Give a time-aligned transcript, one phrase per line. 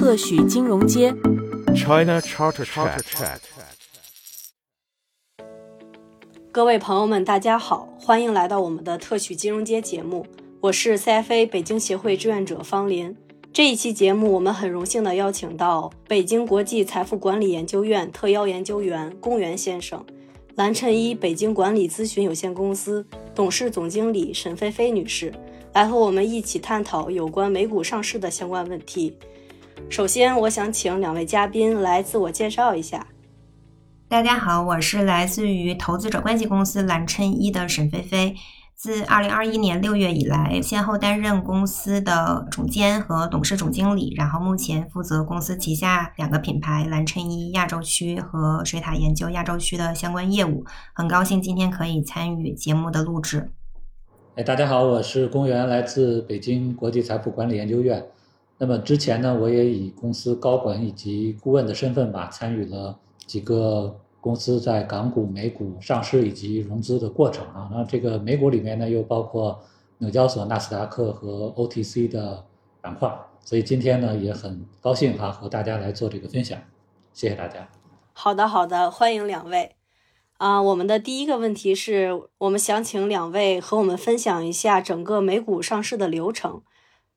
[0.00, 1.14] 特许金融街。
[1.76, 3.36] China Charter Chat。
[6.50, 10.24] 各位朋友们，大家好，欢迎来到我们的特许金融街节目，
[10.62, 13.14] 我是 CFA 北京协会志愿者方林。
[13.52, 20.02] 这一期节目，我们很荣幸的邀请到北京国际财富管理研究院特邀研究员龚元先生，
[20.54, 25.30] 蓝衬衣北京管理咨询有限公司董事总经理沈菲菲女士，
[25.74, 29.14] 来和我们一起探讨有关美股上市的相关问题。
[29.88, 33.06] 首先，我想请两位嘉宾来自我介绍一下。
[34.08, 38.34] 大家好，我是来自于投资者关系公司蓝衬衣的沈菲菲。
[38.74, 50.64] 自二零二一年六月以来，先后担任公司的总监和董事总经理，然后目前负责公司旗下两个品牌蓝衬衣亚洲区和水塔研究亚洲区的相关业务。
[50.94, 53.50] 很高兴今天可以参与节目的录制。
[54.36, 58.02] 哎，大家好，我是龚元，来自北京国际财富管理研究院。
[58.62, 62.94] 那么之前呢，我也以公司高管以及顾问的身份吧，参与了
[63.24, 67.70] 几个公司在港股、美股上市以及融资的过程啊。
[67.72, 69.58] 那这个美股里面呢，又包括
[69.96, 72.44] 纽交所、纳斯达克和 OTC 的
[72.82, 73.10] 板块，
[73.42, 76.60] 所以今天呢也很高兴哈、和大家来做这个分享，
[77.14, 77.66] 谢谢大家。
[78.12, 79.76] 好的，好的，欢迎两位。
[80.36, 86.62] 啊，我们的第一个问题是我们想请两位和我们分享一下整个美股上市的流程，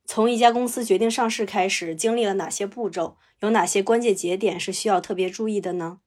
[0.06, 5.98] 从一家公司决定上市开始，经历了哪些步骤，有哪些关键节点是需要特别注意的呢？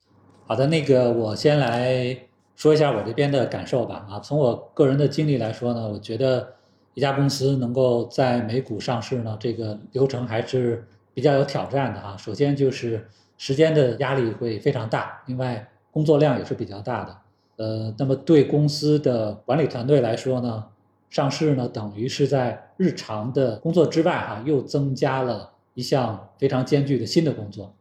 [0.45, 2.17] 好的，那个我先来
[2.55, 4.07] 说一下我这边的感受吧。
[4.09, 6.55] 啊，从我个人的经历来说呢，我觉得
[6.93, 12.15] 一家公司能够在美股上市呢，这个流程还是比较有挑战的啊。
[12.17, 17.17] 首先就是时间的压力会非常大，另外工作量也是比较大的。
[17.57, 20.65] 呃，那么对公司的管理团队来说呢，
[21.09, 27.73] 上市呢等于是在日常的工作之外哈、又增加了一项非常艰巨的新的工作。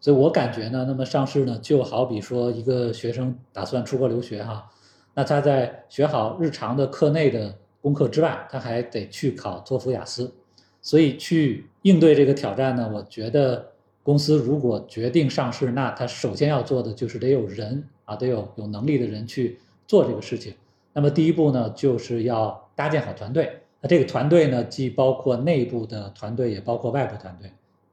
[0.00, 4.70] 所以我感觉呢，那么上市呢，就好比说一个学生打算出国留学哈，
[5.14, 10.30] 那他在学好日常的课内的功课之外，他还得去考托福、雅思，
[10.82, 20.52] 所以去应对这个挑战呢，我觉得公司如果决定上市，那他首先要做的就是得有人啊，得有有能力的人去做这个事情。
[20.92, 23.60] 那么第一步呢，就是要搭建好团队。
[23.80, 27.50] 那这个团队呢，既包括内部的团队，也包括外部团队。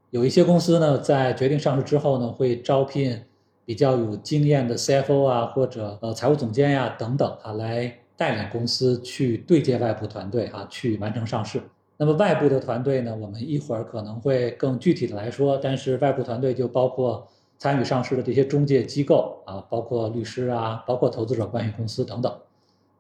[0.10, 3.22] 有一些公司呢，在决定上市之后呢，会招聘
[3.66, 11.62] 比较有经验的 CFO 啊，或者呃财务总监呀、等等啊，来带领公司去对接外部团队啊，去完成上市。
[11.98, 17.28] 那么外部的团队呢，我们一会儿可能会更具体的来说，但是外部团队就包括
[17.58, 22.34] 参与上市的这些中介机构啊，包括律师啊，包括投资者关系公司等等。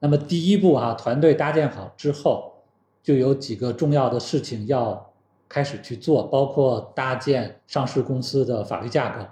[0.03, 2.53] 那么第一步啊，团队搭建好之后，
[3.03, 5.13] 就有几个重要的事情要
[5.47, 9.23] 开始去做，包括搭建上市公司的法律架构，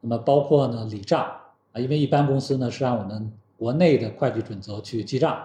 [0.00, 1.24] 那么包括呢理账
[1.72, 5.42] 啊，因为一般公司呢是按我们国内的会计准则去记账，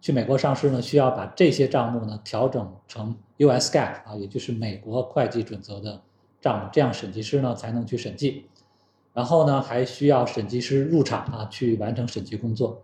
[0.00, 6.02] 去美国上市呢需要把这些账目呢调整成 US GAAP 啊，也就是美国会计准则的
[6.40, 8.46] 账目，这样审计师呢才能去审计，
[9.14, 12.82] 然后呢还需要审计师入场啊去完成审计工作。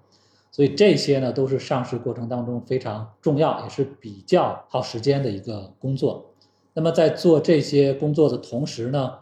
[0.55, 6.31] 所以这些呢都是上市过程当中非常重要，也是比较耗时间的一个工作。
[6.75, 9.15] 那么在做这些工作的同时呢，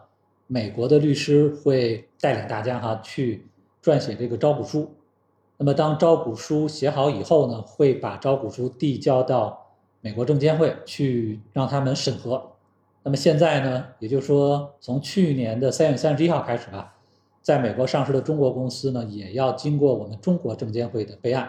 [0.45, 3.47] 美国的律师会带领大家哈去
[3.81, 4.93] 撰写这个招股书。
[5.57, 9.71] 那么当招股书写好以后呢，会把招股书递交到
[10.01, 12.51] 美国证监会去让他们审核。
[13.01, 16.92] 那么现在呢，也就是说从去年的三月三十一号开始吧，
[17.43, 21.47] 在美国上市的中国公司呢，也要经过我们中国证监会的备案。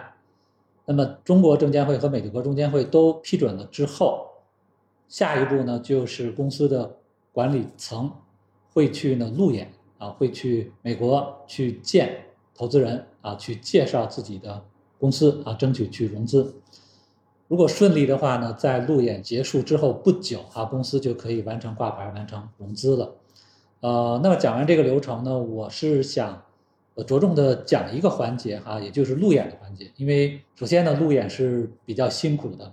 [0.84, 4.26] 那么中国证监会和美国证监会都批准了之后，
[5.08, 6.96] 下一步呢就是公司的
[7.32, 8.12] 管理层
[8.72, 14.62] 会去呢路演啊，会去美国去见投资人啊，去介绍自己的
[14.98, 16.54] 公司啊，争取去融资。
[17.46, 23.14] 如果顺利的话呢，在路演结束之后不久啊，公司就可以完成挂牌、完成融资了。
[23.84, 26.42] 呃，那么讲完这个流程呢，我是想
[27.06, 29.92] 着重的讲一个环节哈、也就是路演的环节。
[29.98, 32.72] 因为首先呢，路演是比较辛苦的。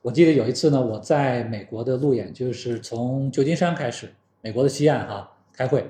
[0.00, 4.08] 我记得有一次呢，我在美国的路演就是从旧金山开始，
[4.40, 5.80] 美国的西岸哈、开会，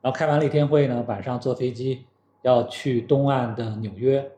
[0.00, 2.04] 然后开完了一天会呢，晚上坐飞机
[2.42, 4.30] 要去东岸的纽约，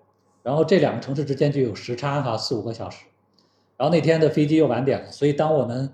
[0.42, 3.04] 然后这两个城市之间就有时差哈、四五个小时。
[3.76, 5.90] 然后那天的飞机又晚点了，所以当我们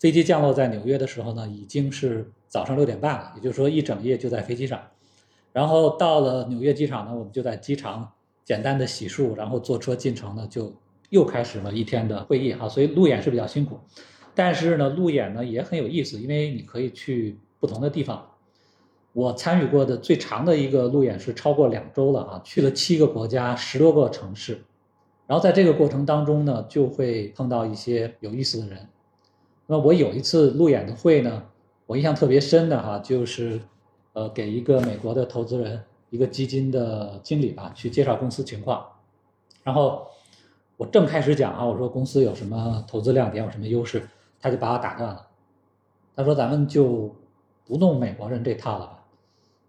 [0.00, 4.80] 飞机降落在纽约的时候呢，已经是早上六点半了，也就是说一整夜就在飞机上。
[5.52, 8.10] 然后到了纽约机场呢，我们就在机场
[8.46, 10.74] 简单的洗漱，然后坐车进城呢，就
[11.10, 12.66] 又开始了一天的会议哈。
[12.66, 13.78] 所以路演是比较辛苦，
[14.34, 18.26] 但是呢，路演呢也很有意思，因为你可以去不同的地方。
[19.12, 24.64] 我参与过的最长的一个路演是超过两周了啊，去了七个国家，十多个城市。
[25.26, 28.88] 然后在这个过程当中呢，就会碰到一些有意思的人。
[29.66, 31.42] 那我有一次路演的会呢，
[31.86, 33.60] 我印象特别深的哈，就是
[34.12, 38.84] 呃给一个美国的投资人，一个基金的经理吧，去介绍公司情况。
[39.62, 40.06] 然后
[40.76, 44.08] 我正开始讲啊，我说公司有什么投资亮点，有什么优势，
[44.40, 45.26] 他就把我打断了。
[46.16, 47.14] 他说：“咱们就
[47.66, 49.04] 不弄美国人这套了吧。”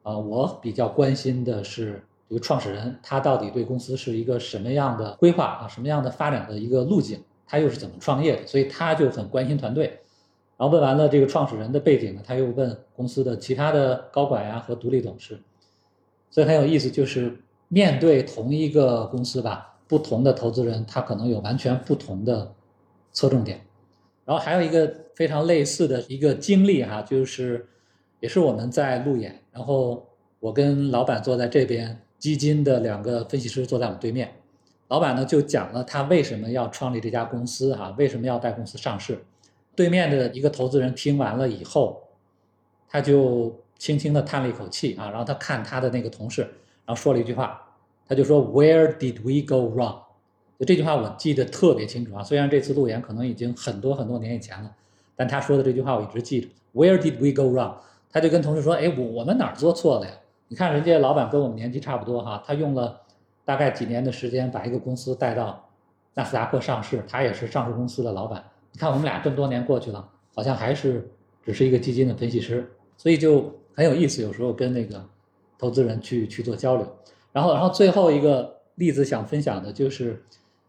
[0.03, 8.47] 啊，我比较关心的是这个创始人，他到底对公司是一个什么样的规划啊，什么样的发展的一个路径，他又是怎么创业的？
[8.47, 9.99] 所以他就很关心团队。
[10.57, 15.39] 然后问完了这个创始人的背景呢，他又问公司的其他的高管呀和独立董事。
[16.29, 17.37] 所以很有意思，就是
[17.67, 22.53] 面对同一个公司吧，不同的投资人他可能有完全不同的
[23.11, 23.61] 侧重点。
[24.25, 27.67] 然后还有一个非常类似的一个经历哈，就是。
[28.19, 30.03] 也是我们在路演，然后
[30.39, 34.33] 我跟老板坐在这边，基金的两个分析师坐在我们对面。
[34.87, 39.23] 老板呢就讲了他为什么要创立这家公司，哈，为什么要带公司上市。
[39.77, 42.01] 对面的一个投资人听完了以后，
[42.89, 46.41] 他就轻轻的叹了一口气啊，然后他看他的那个同事，
[46.83, 47.61] 然后说了一句话，
[48.07, 49.99] 他就说 Where did we go wrong？
[50.57, 54.75] 就这句话我记得特别清楚啊，虽然这次路演可能已经很多很多年以前了，
[55.15, 56.47] 但他说的这句话我一直记着。
[56.73, 57.75] Where did we go wrong？
[58.11, 60.13] 他就跟同事说：“哎，我我们哪儿做错了呀？
[60.47, 63.01] 你看人家老板跟我们年纪差不多哈，他用了
[63.45, 65.69] 大概几年的时间把一个公司带到
[66.15, 68.43] 纳斯达克上市，他也是上市公司的老板。
[68.77, 71.09] 你看我们俩这么多年过去了，好像还是
[71.43, 74.21] 只是一个基金的分析师，所以就很有意思。
[74.21, 75.03] 有时候跟那个
[75.57, 76.87] 投资人去去做交流。
[77.31, 80.23] 然后，然后最后一个例子想分享的就是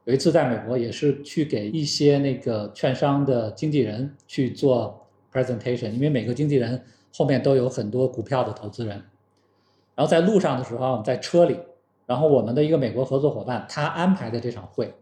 [0.05, 6.83] 有一次在美国也是去给一些那个券商的经纪人去做 presentation，因为每个经纪人。
[7.15, 9.03] 后面都有很多股票的投资人，
[9.95, 11.59] 然后在路上的时候，在车里，
[12.07, 14.95] 然后我们的一个美国合作伙伴他安排的这场会，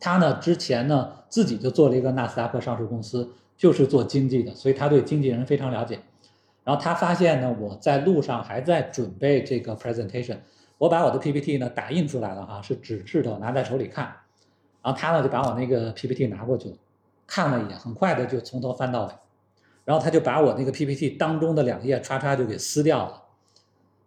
[0.00, 6.00] 他呢之前呢自己就做了一个纳斯达克上市公司，就是做经济的，所以他对经纪人非常了解。
[6.62, 10.38] 然后他发现呢我在路上还在准备这个 presentation，
[10.78, 14.04] 我把我的 PPT 呢打印出来了哈，是纸质的，拿在手里看。
[14.82, 16.76] 然后他呢就把我那个 PPT 拿过去了，
[17.26, 19.12] 看了一眼，很快的就从头翻到尾。
[19.84, 23.22] 然后他就把我那个 PPT 当中的两页叉叉就给撕掉了。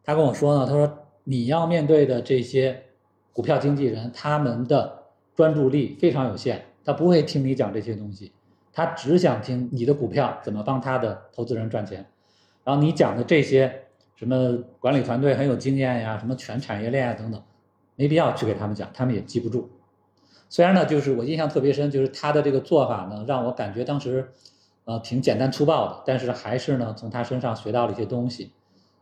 [0.03, 2.85] 他跟我说呢，他说你要面对的这些
[3.33, 5.03] 股票经纪人，他们的
[5.37, 8.33] 专注力非常有限，他不会听你讲这些东西，
[8.73, 12.05] 他只想听你的股票怎么帮他的投资人赚钱。
[12.65, 13.83] 然后你讲的这些
[14.17, 17.41] 什么管理团队很有经验呀，什么全产业链啊等等，
[17.95, 19.69] 没必要去给他们讲，他们也记不住。
[20.49, 24.27] 虽然呢，就是我印象特别深，就是他的这个做法呢，让我感觉当时。
[24.89, 28.53] 呃，挺简单粗暴的，但是还是呢，从他身上学到了一些东西。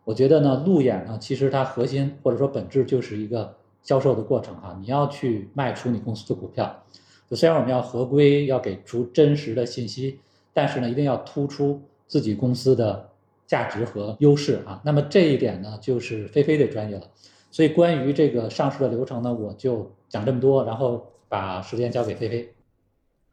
[0.03, 3.55] 我觉得呢，路演呢，其实它核心或者说本质就是一个
[3.85, 4.77] 销售的过程哈。
[4.81, 6.83] 你要去卖出你公司的股票，
[7.29, 10.19] 就虽然我们要合规，要给出真实的信息，
[10.51, 13.09] 但是呢，一定要突出自己公司的
[13.47, 14.81] 价值和优势啊。
[14.83, 17.03] 那么这一点呢，就是菲菲的专业了。
[17.51, 22.54] 所以关于这个上市的流程呢，我就讲这么多，然后把时间交给菲菲。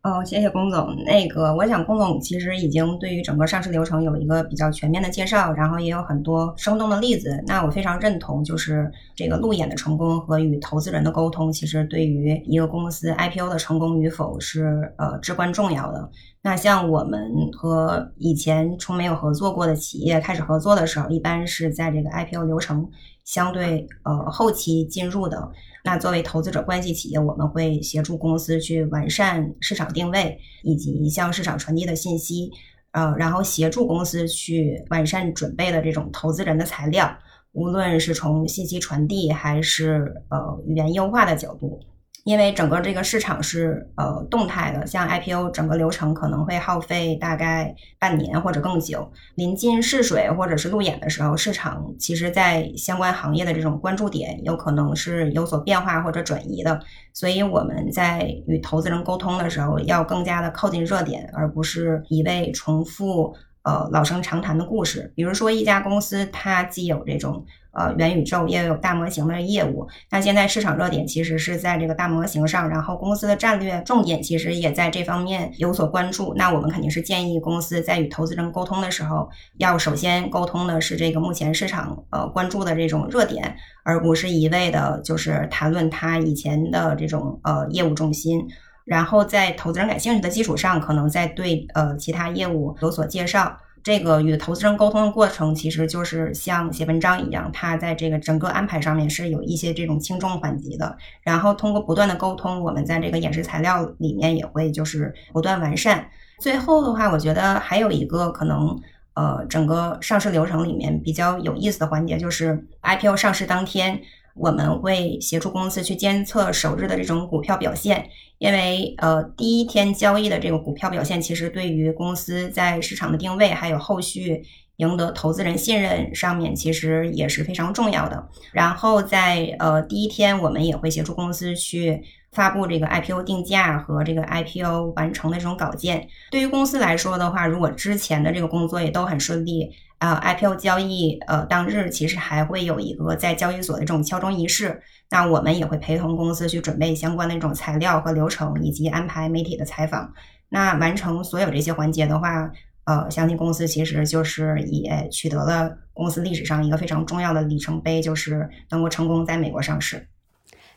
[0.02, 0.96] 哦，谢谢龚总。
[1.04, 7.40] 那个，我想龚总其实已经对于整个上市流程有一个比较全面的介绍，然后也有很多生动的例子。
[7.46, 16.10] 那我非常认同，就是这个路演的成功和与投资人的沟通，其实对于一个公司 IPO 的成功与否是呃至关重要的。
[16.44, 17.20] 那像我们
[17.52, 22.90] 和以前从没有合作过的企业开始合作的时候，一般是在这个 IPO 流程
[23.24, 25.50] 相对呃后期进入的。
[25.84, 32.50] 那作为投资者关系企业，我们会协助公司去完善市场定位以及向市场传递的信息，
[32.90, 37.08] 呃，然后协助公司去完善准备的这种投资人的材料，
[37.52, 41.80] 无论是从信息传递还是呃语言优化的角度。
[42.24, 49.10] 因为整个这个市场是呃动态的，像 IPO 整个流程可能会耗费大概半年或者更久。
[49.34, 56.80] 临近试水或者是路演的时候，市场其实在相关行业的这种关注点有可能是有所变化或者转移的。
[57.12, 65.12] 所以我们在与投资人沟通的时候，要更加的靠近热点，而不是一味重复呃老生常谈的故事。
[65.14, 67.44] 比如说一家公司，它既有这种。
[67.74, 69.88] 呃，元宇宙也有大模型的业务。
[70.10, 76.34] 那现在市场热点其实是在这个大模型上，然后公司的战略重点其实也在这方面有所关注。
[76.36, 79.26] 那我们肯定是建议公司在与投资人沟通的时候，
[79.56, 88.46] 要首先沟通的是这个目前市场呃关注的这种热点，而不是一味的就是谈论他以前的这种呃业务重心。
[88.84, 93.58] 然后在投资人感兴趣的基础上，可能再对呃其他业务有所介绍。
[93.84, 100.96] 这个与投资人沟通的过程，其实就是像写文章一样，它在这个整个安排上面是有一些这种轻重缓急的。
[101.22, 106.08] 然后通过不断的沟通，我们在这个演示材料里面也会就是不断完善。
[106.38, 108.78] 最后的话，我觉得还有一个可能，
[109.14, 114.00] 呃，整个上市流程里面比较有意思的环节，就是 IPO 上市当天。
[114.34, 118.08] 我们会协助公司去监测首日的这种股票表现，
[118.38, 124.42] 因为呃第一天交易的这个股票表现，其实对于公司在市场的定位，还有后续
[124.76, 128.26] 赢得投资人信任上面，其实也是非常重要的。
[128.52, 136.08] 然后在呃第一天，我们也会协助公司去发布这个 IPO 定价和这个 IPO 完成的这种稿件。
[136.30, 139.70] 对于公司来说的话，如果之前的这个工作也都很顺利。
[140.02, 150.12] 啊，IPO 交易呃当日其实还会有一个在交易所的这种敲钟仪式，那我们也会陪同公司去准备相关的这种材料和流程，以及安排媒体的采访。
[150.48, 152.50] 那完成所有这些环节的话，
[152.82, 160.08] 呃，相信公司其实就是也取得了公司历史上一个非常重要的里程碑，就是能够成功在美国上市。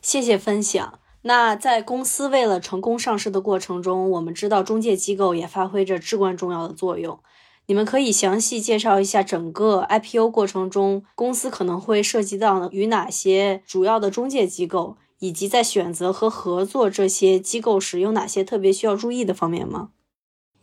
[0.03, 1.00] 谢谢分享。
[1.24, 7.20] 那在公司为了成功上市的过程中，我们知道中介机构也发挥着至关重要的作用。
[7.67, 19.89] 你们可以详细介绍一下整个 IPO 过程中，公司可能会涉及到与哪些主要的中介机构，以及在选择和合作这些机构时有哪些特别需要注意的方面吗？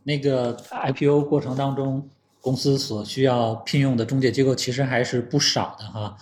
[0.04, 2.08] 那个 IPO 过程当中，
[2.40, 6.16] 公司所需要聘用的中介机构其实还是不少的哈。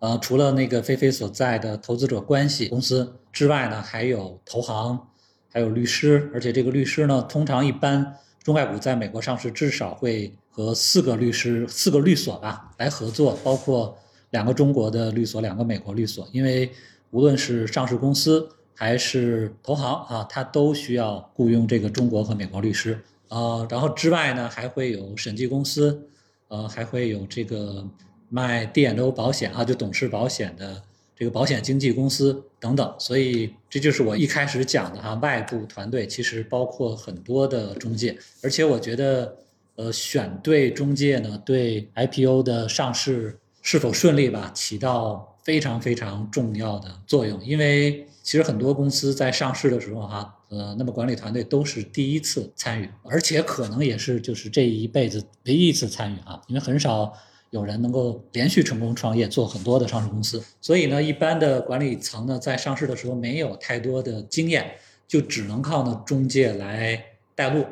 [0.00, 5.08] 呃，除了那个菲菲所在的投资者关系公司之外呢，还有投行，
[5.50, 8.16] 还有律师，而且这个律师呢，通常一般。
[8.48, 13.94] 中概股在美国上市，至少会和四个律师、四个律所吧来合作，包括
[14.30, 16.26] 两个中国的律所、两个美国律所。
[16.32, 16.70] 因为
[17.10, 23.66] 无论是上市公司还是投行啊，它都需要雇佣这个中国和美国律师啊。
[23.68, 26.08] 然后之外呢，还会有审计公司，
[26.48, 27.86] 呃，还会有这个
[28.30, 30.82] 卖 D&O 保险啊，就董事保险的。
[31.18, 39.36] 这个保险经纪公司等等，所以这就是我一开始讲的哈，外部团队其实包括很多的中介，而且我觉得，
[39.74, 47.44] 呃，选对中介呢，对 IPO 的上市是否顺利吧，起到非常非常重要的作用。
[47.44, 57.12] 因为其实很多公司在上市的时候哈，呃，那么管理团队都是第一次参与，而且可能也是就是这一辈子唯一一次参与啊，因为很少。
[57.50, 64.72] 有人能够连续成功创业，做很多的上市公司，所以呢，一般的管理层呢，在上市的时候没有太多的经验，
[65.06, 67.02] 就只能靠呢中介来
[67.34, 67.64] 带路，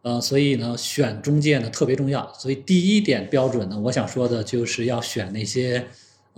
[0.00, 2.32] 呃，所以呢，选中介呢特别重要。
[2.32, 5.86] 所以第一点标准呢，我想说的就是要选那些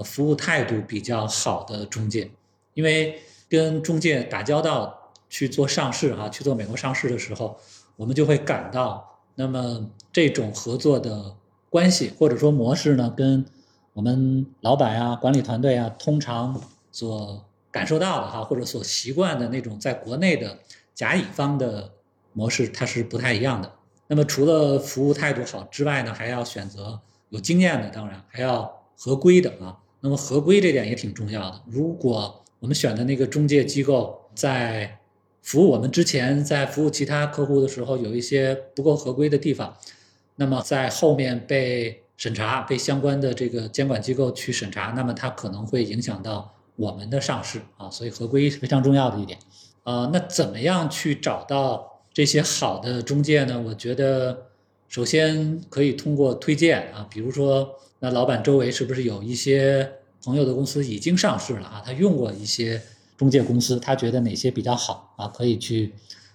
[0.05, 2.29] 服务态度比较好的中介，
[2.75, 7.57] 因为跟中介打交道去做上市哈，去做美国上市的时候，
[7.95, 11.37] 我们就会感到，那么这种合作的。
[11.71, 13.47] 关系或者说模式呢，跟
[13.95, 16.61] 我们老板啊、管理团队啊，通常
[16.93, 20.59] 所感受到的哈，或者所习惯的那种在国内的
[20.95, 21.93] 甲乙方的
[22.33, 23.73] 模式，它是不太一样的。
[24.09, 29.79] 那么除了服务态度好之外呢，还要选择有经验的，当然还要合规的啊。
[30.01, 31.63] 那么合规这点也挺重要的。
[31.67, 34.99] 如果我们选的那个中介机构在
[35.43, 39.77] 服务我们之前，在服务其他客户的时候，有一些不够合规的地方。
[40.41, 49.39] 那么在后面被审查，被相关的这个监管机构去审查，那么它可能会影响到我们的上市啊，所以合规是非常重要的一点。
[49.83, 53.61] 啊，那怎么样去找到这些好的中介呢？
[53.61, 54.47] 我觉得
[54.89, 59.93] 首先可以通过推荐啊，比如说那老板周围是不是有一些
[60.25, 61.83] 朋友的公司已经上市了啊？
[61.85, 62.81] 他用过一些
[63.19, 65.29] 中介公司，他觉得哪些比较好啊？
[65.29, 65.93] 可以去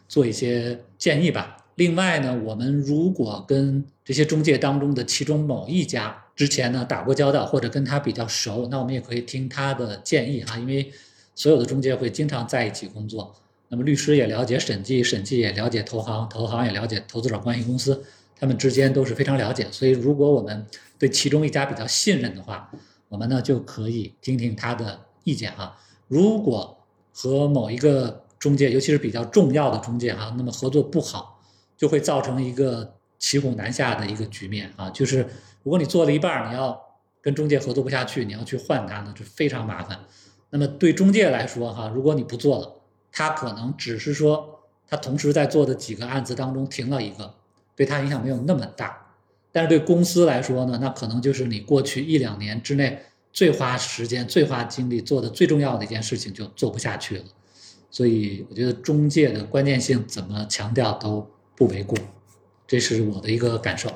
[0.08, 1.58] 做一些建议吧。
[1.76, 10.58] 另外呢，我们如果跟这些中介当中的其中某一家之前呢打过交道，或者跟他比较熟，那我们也可以听他的建议哈。
[10.58, 10.90] 因为
[11.36, 13.36] 所有的中介会经常在一起工作，
[13.68, 18.02] 那么律师也了解审计，审计也了解投行，投行也了解投资者关系公司，
[18.40, 19.68] 他们之间都是非常了解。
[19.70, 20.66] 所以，如果我们
[20.98, 22.72] 对其中一家比较信任的话，
[23.10, 25.78] 我们呢就可以听听他的意见哈。
[26.08, 26.78] 如果
[27.12, 31.35] 和某一个中介，尤其是比较重要的中介哈，那么合作不好。
[31.78, 34.90] 就会造成一个骑虎难下的一个局面啊！
[34.90, 35.28] 就是
[35.64, 36.80] 如果你做了一半，你要
[37.22, 40.00] 跟中介合作不下去，你要去换他呢，就非常麻烦。
[40.52, 42.76] 那么对中介来说哈，如果你不做了，
[43.12, 47.34] 他可能只是说他同时在做的几个案子当中停了一个，
[47.76, 49.08] 对他影响没有那么大。
[49.52, 53.02] 但是对公司来说呢，那可能就是你过去一两年之内
[53.34, 57.24] 最花时间、最花精力做的最重要的一件事情就做不下去了。
[57.90, 61.32] 所以我觉得中介的关键性怎么强调都。
[61.56, 61.98] 不为过，
[62.68, 63.90] 这是我的一个感受。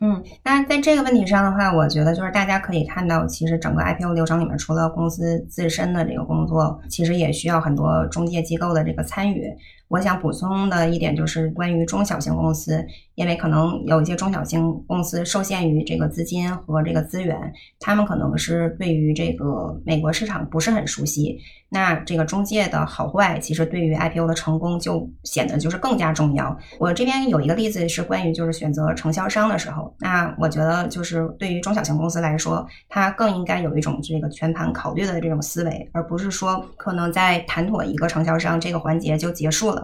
[0.00, 9.52] 嗯，那在这个问题上的话，我觉得就是大家可以看到，其实整个 IPO 流程里面，除了公司自身的这个工作，其实也需要很多中介机构的这个参与。
[9.88, 17.36] 我想补充的一点就是关于中小型公司，因为可能有一些中小型公司受限于这个资金和这个资源，
[17.80, 21.38] 他们可能是对于这个美国市场不是很熟悉。
[21.70, 26.56] 那这个中介的好坏，其实对于 IPO 的成功就显得就是更加重要。
[26.78, 39.77] 我这边有一个例子是关于就是选择承销商的时候，那我觉得就是对于中小型公司来说，它更应该有一种这个全盘考虑的这种思维，而不是说可能在谈妥一个承销商这个环节就结束了。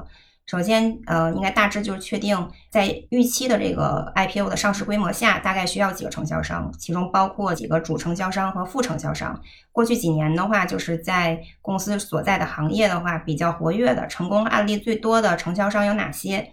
[0.47, 9.41] 首先，呃，应该大致就是确定在预期的这个 IPO 的上市规模下，大概需要几个承销商，其中包括几个主承销商和副承销商。
[9.73, 16.51] 过去几年的话，就是在公司所在的行业的话，比较活跃的、成功案例最多的承销商有哪些？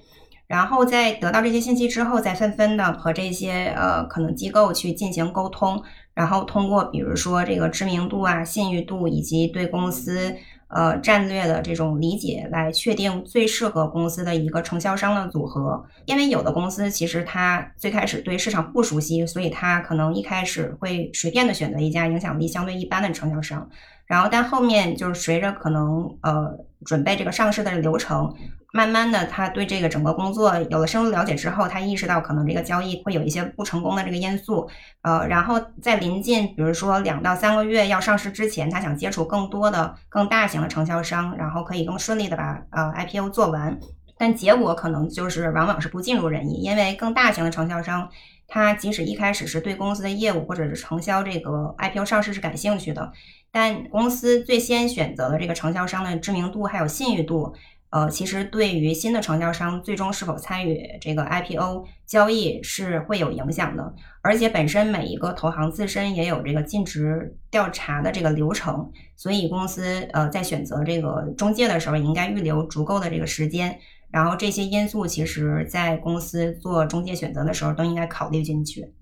[0.48, 5.84] 然后在得到这些信息之后，再纷纷的和这些呃可能机构去进行沟通，
[6.14, 10.34] 然后通过比如说这个知名度啊、信誉度以及对公司。
[10.74, 23.70] 呃，战略的这种理解来确定最适合公司的一个承销商的组合，因为有的公司其实它最开始对市场不熟悉，所以它可能一开始会随便的选择一家影响力相对一般的承销商，
[24.12, 26.52] 然后但后面就是随着可能呃
[26.84, 28.36] 准备这个上市的流程。
[28.74, 34.70] 慢慢的，他对这个整个工作有了深入了解之后，他意识到可能这个交易会有一些不成功的这个因素，
[35.02, 43.78] 呃，然后在临近，比如说两到三个月要上市之前，他想接触更多的更大型的承销商，然后可以更顺利的把呃 IPO 做完。
[44.18, 48.08] 但结果可能就是往往是不尽如人意，因为更大型的承销商，
[48.48, 53.12] 他即使一开始是对公司的业务或者是承销这个 IPO 上市是感兴趣的，
[53.52, 57.54] 但公司最先选择的这个承销商的知名度还有信誉度。
[57.90, 73.78] 呃，其实对于新的承销商最终是否参与这个 IPO 交易是会有影响的，而且本身每一个投行自身也有这个尽职调查的这个流程，所以公司呃在选择这个中介的时候，应该预留足够的这个时间，
[74.10, 78.94] 然后这些因素其实在公司做中介选择的时候都应该考虑进去。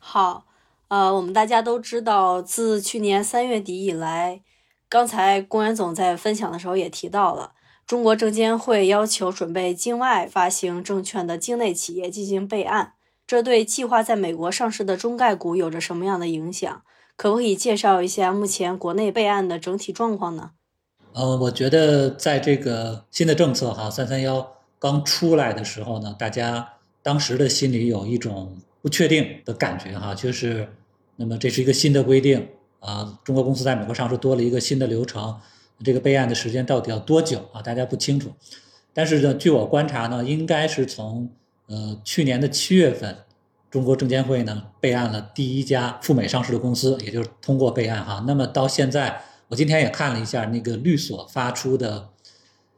[0.00, 0.44] 好，
[0.92, 4.42] 呃，我们大家都知道，自去年三月底以来，
[4.90, 7.52] 刚才公园总在分享的时候也提到了。
[7.86, 12.92] 中国证监会要求准备境外发行证券的境内企业进行备案，
[13.26, 16.82] 这对计划在美国上市的中概股有着什么样的影响？
[17.16, 20.50] 可不可以介绍一下目前国内备案的整体状况呢？
[21.14, 24.46] 呃，我觉得在这个新的政策哈三三幺
[24.78, 30.68] 刚出来的时候呢，大家当时的心里有一种不确定的感觉哈，就是
[31.16, 32.48] 那么这是一个新的规定
[32.80, 35.38] 啊，中国公司在美国上市多了一个新的流程。
[35.84, 37.60] 这个备案的时间到底要多久啊？
[37.60, 38.30] 大家不清楚。
[38.92, 41.28] 但是呢，据我观察呢，应该是从
[41.66, 43.16] 呃去年的七月份，
[43.68, 48.22] 中国证监会呢备案了第一家赴美上市的公司，也就是通过备案哈。
[48.28, 52.10] 那么到现在，我今天也看了一下那个律所发出的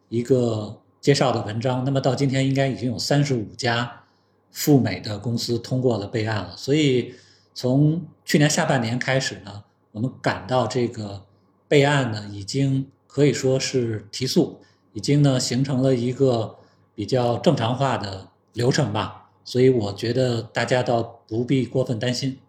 [0.09, 4.05] 一个介绍的文章，那么到今天应该已经有三十五家
[4.51, 6.57] 赴美的公司通过了备案了。
[6.57, 7.13] 所以
[7.53, 11.27] 从去年下半年开始呢，我们感到这个
[11.69, 12.91] 备案呢已经。
[13.07, 14.61] 可以说是提速，
[14.93, 16.59] 已经呢形成了一个
[16.97, 22.41] 比较正常化的流程吧，所以我觉得大家倒不必过分担心。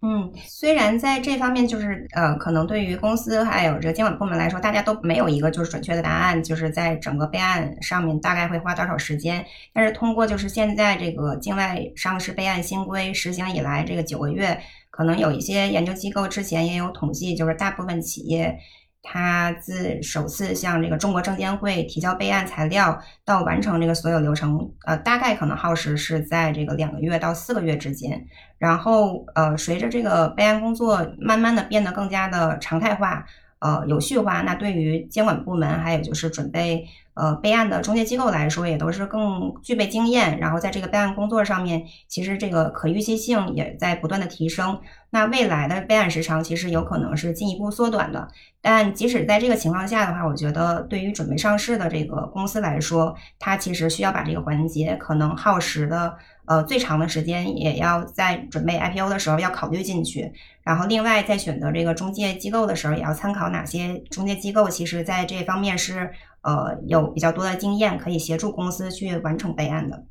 [0.00, 9.46] 嗯，虽然在这方面就是呃，可能对于公司还有这个监管部门来说，大家都没有一个就是准确的答案，就是在整个备案上面大概会花多少时间。
[9.72, 14.60] 但是通过就是现在这个境外上市备案新规实行以来这个九个月，
[14.92, 18.56] 可能有一些研究机构之前也有统计，就是大部分企业。
[19.04, 28.24] 它自首次向这个中国证监会提交备案材料到完成这个所有流程，呃，大概可能耗时是在这个两个月到四个月之间。
[28.58, 33.26] 然后，呃，随着这个备案工作慢慢的变得更加的常态化，
[33.62, 40.36] 呃，有序化，那对于监管部门还有就是准备呃备案的中介机构来说，也都是更具备经验。
[40.40, 44.80] 然后在这个备案工作上面，其实这个可预期性也在不断的提升。
[45.10, 48.26] 那未来的备案时长其实有可能是进一步缩短的，
[48.60, 60.32] 但即使在这个情况下的话，我觉得对于准备上市的这个公司来说，它其实需要把这个环节可能耗时的呃最长的时间，也要在准备 IPO 的时候要考虑进去。
[60.62, 70.04] 然后另外在选择这个中介机构的时候，也要参考哪些中介机构其实在这方面是呃有比较多的经验，可以协助公司去完成备案的。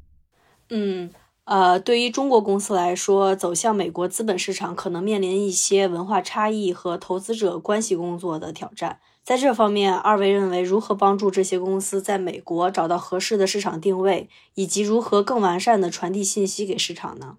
[0.69, 1.09] 嗯。
[1.43, 8.99] 呃，对于中国公司来说，走向美国资本市场可能面临一些文化差异和投资者关系工作的挑战。
[9.23, 17.37] 在这方面，二位认为如何帮助这些公司在美国找到合适的市场定位，以及如何更完善的传递信息给市场呢？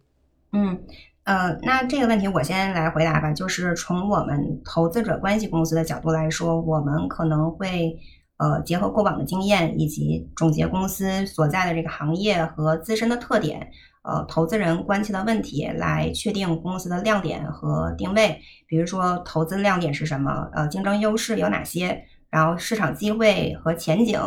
[0.52, 0.84] 嗯，
[1.24, 3.32] 呃，那这个问题我先来回答吧。
[3.32, 7.98] 就是从我们投资者关系公司的角度来说，我们可能会
[8.36, 18.40] 呃结合过往的经验，以及总结公司所在的这个行业和自身的特点，呃，投资人关切的问题，来确定公司的亮点和定位。
[18.66, 20.48] 比如说，投资亮点是什么？
[20.52, 22.04] 呃，竞争优势有哪些？
[22.30, 24.20] 然后市场机会和前景。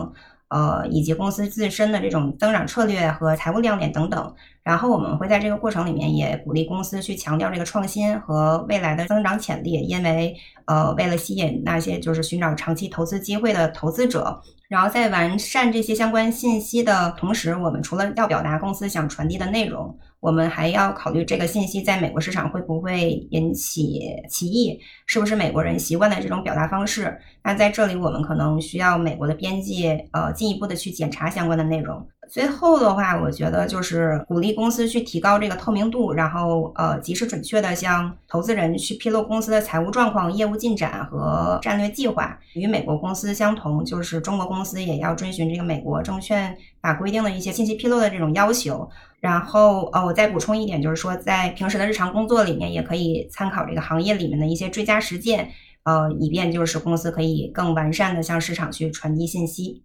[0.47, 19.95] 呃，以及公司自身的这种增长策略和财务亮点等等，然后我们会在这个过程里面也鼓励公司去强调这个创新和未来的增长潜力，因为呃，为了吸引那些就是寻找长期投资机会的投资者，然后在完善这些相关信息的同时，我们除了要表达公司想传递的内容。
[20.21, 27.15] 我们还要考虑这个信息在美国市场会不会引起歧义，是不是美国人习惯的这种表达方式？
[27.43, 32.07] 那在这里，我们可能需要美国的编辑呃进一步的去检查相关的内容。
[32.29, 42.37] 最后的话，我觉得就是鼓励公司去提高这个透明度，然后呃及时准确的向投资人去披露公司的财务状况、业务进展和战略计划。
[42.53, 48.89] 与美国公司相同，就是中国公司也要遵循这个美国证券法规定的一些信息披露的这种要求。
[49.19, 55.49] 然后，呃，我再补充一点，就是说，在平时的日常工作里面，也可以参考这个行业里面的一些追加实践，
[55.83, 59.83] 呃，以便就是公司可以更完善的向市场去传递信息。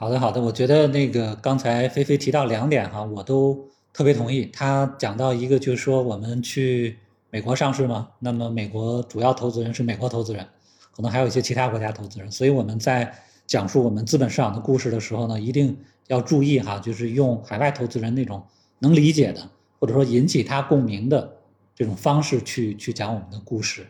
[0.00, 4.46] 好的，好的，我觉得那个刚才菲菲提到两点哈，我都特别同意。
[4.52, 6.96] 他讲到一个就是说，我们去
[7.30, 10.46] 美国上市嘛，那么美国主要投资人是美国投资人，
[10.94, 13.12] 可能还有一些其他国家投资人，所以我们在
[13.44, 18.40] 讲述我们资本市场的故事的时候呢，一定要注意哈，就是用海外投资人那种。
[18.78, 21.38] 能理解的，或者说引起他共鸣的
[21.74, 23.84] 这种方式去去讲我们的故事。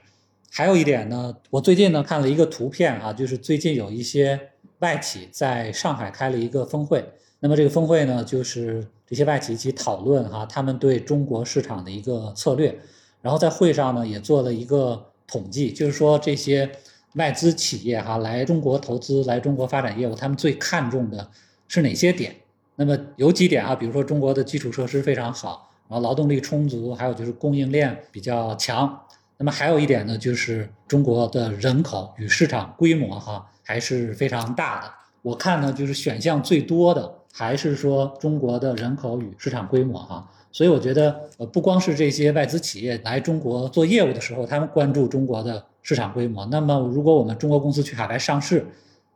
[0.51, 4.41] 还有一点呢，我最近呢看了一个图片啊，就是最近有一些
[4.81, 7.05] 外企在上海开了一个峰会。
[7.41, 12.79] 那么这个峰会呢，就是这些外企一起讨论哈，他们对中国市场的一个策略。
[13.21, 16.71] 然后在会上呢，也做了一个统计，就是说这些
[17.15, 21.29] 外资企业哈来中国投资、来中国发展业务，他们最看重的
[21.67, 22.35] 是哪些点？
[22.77, 29.01] 那么有几点啊，比如说中国的基础设施非常好，然后劳动力充足，还有就是供应链比较强。
[29.37, 34.91] 那么还有一点呢，就是中国的人口与市场规模哈还是非常大的。
[35.21, 40.27] 我看呢，就是选项最多的还是说中国的人口与市场规模哈。
[40.51, 46.47] 所以我觉得，呃，不光是这些外资企业来中国做业务的时候，他们关注中国的市场规模。
[46.47, 48.65] 那么如果我们中国公司去海外上市，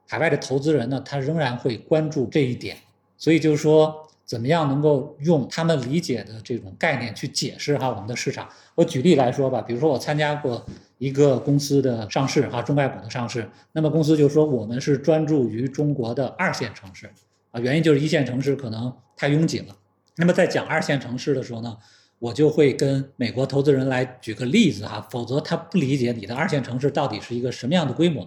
[0.07, 2.77] 海外的投资人呢，他仍然会关注这一点。
[3.17, 8.49] 所以就是说，怎么样能够用他们理解的这种概念去解释哈我们的市场？
[8.75, 10.65] 我举例来说吧，比如说我参加过
[10.97, 17.11] 一个公司的上市哈，中概股的上市，那么公司就说我们是专注于中国的二线城市
[17.51, 19.77] 啊，原因就是一线城市可能太拥挤了。
[20.17, 21.77] 那么在讲二线城市的时候呢，
[22.19, 28.27] 我就会跟美国投资人来举个例子哈，否则他不理解你的二线城市到底是一个什么样的规模。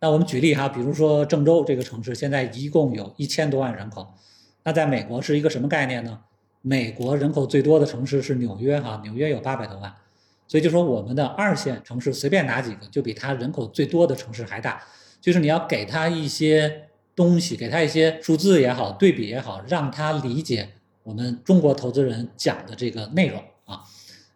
[0.00, 4.06] 那我们举例哈，比如说郑州这个城市现在一共有一千多万人口。
[4.66, 6.18] 那在美国是一个什么概念呢？
[6.60, 9.94] 美国人口最多的城市是纽约，哈，纽约有八百多万，
[10.48, 14.82] 所以就说我们的二线城市随便哪几个，就比它人口最多的城市还大。
[15.20, 20.70] 就是你要给他一些东西，给他一些数字也好，对比也好，让他理解
[21.04, 23.84] 我们中国投资人讲的这个内容啊，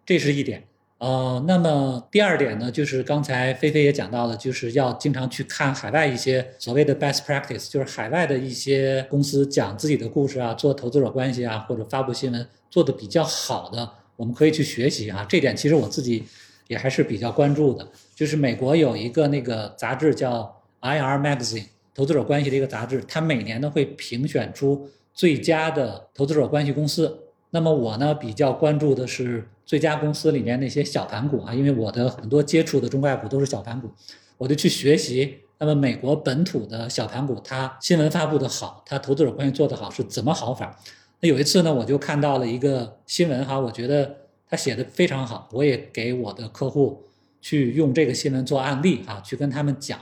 [0.07, 0.63] 这是一点。
[1.01, 15.25] 呃，那么第二点呢，就是刚才菲菲也讲到了，就是要经常去看海外一些所谓的 best practice，就是海外的一些公司讲自己的故事啊，做投资者关系啊，或者发布新闻做的比较好的，我们可以去学习啊。
[15.27, 16.23] 这点其实我自己
[16.69, 17.89] 也还是比较关注的。
[18.15, 27.19] 就是美国有一个那个杂志叫 IR Magazine，投资者关系的一个杂志，它每年呢会评选出最佳的投资者关系公司。
[27.51, 33.91] 那么我呢比较关注的是最佳公司里面那些小盘股啊，因为我的很多接触的中概股都是小盘股，
[34.39, 35.39] 我就去学习。
[35.59, 40.79] 那么美国本土的小盘股，它新闻发布的好，它投资者关系做得好，是怎么好法？
[41.21, 44.17] 那有一次呢，我就看到了一个新闻哈，我觉得
[44.49, 47.05] 他写的非常好，我也给我的客户
[47.43, 49.99] 去用这个新闻做案例啊，去跟他们讲，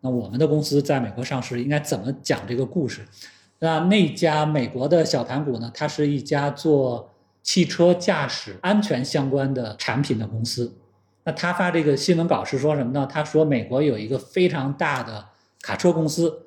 [0.00, 3.02] 那我们的公司在美国上市应该怎么讲这个故事。
[3.58, 5.70] 那那家美国的小盘股呢？
[5.74, 10.76] 它是一家做汽车驾驶安全相关的产品的公司。
[11.24, 13.08] 那他发这个新闻稿是说什么呢？
[13.10, 15.26] 他说美国有一个非常大的
[15.62, 16.46] 卡车公司，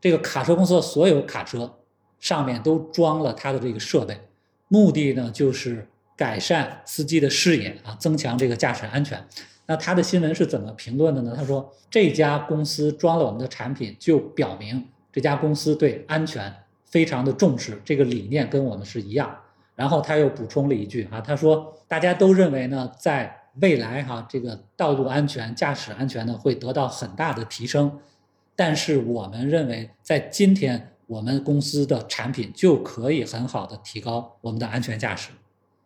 [0.00, 1.78] 这个卡车公司的所有卡车
[2.20, 4.20] 上面都装了它的这个设备，
[4.68, 9.26] 目的呢就是改善司机的视野啊，增强这个驾驶安全。
[9.66, 11.34] 那他的新闻是怎么评论的呢？
[11.36, 14.86] 他说这家公司装了我们的产品，就表明。
[15.12, 16.52] 这家公司对安全
[16.86, 19.38] 非常的重视，这个理念跟我们是一样。
[19.76, 27.98] 然后他又补充了一句啊，他说大家都认为呢，在未来哈，这个道路安全、驾驶安全呢会得到很大的提升，
[28.54, 35.30] 但是我们认为在今天，我们公司的产品就可以很好的提高我们的安全驾驶，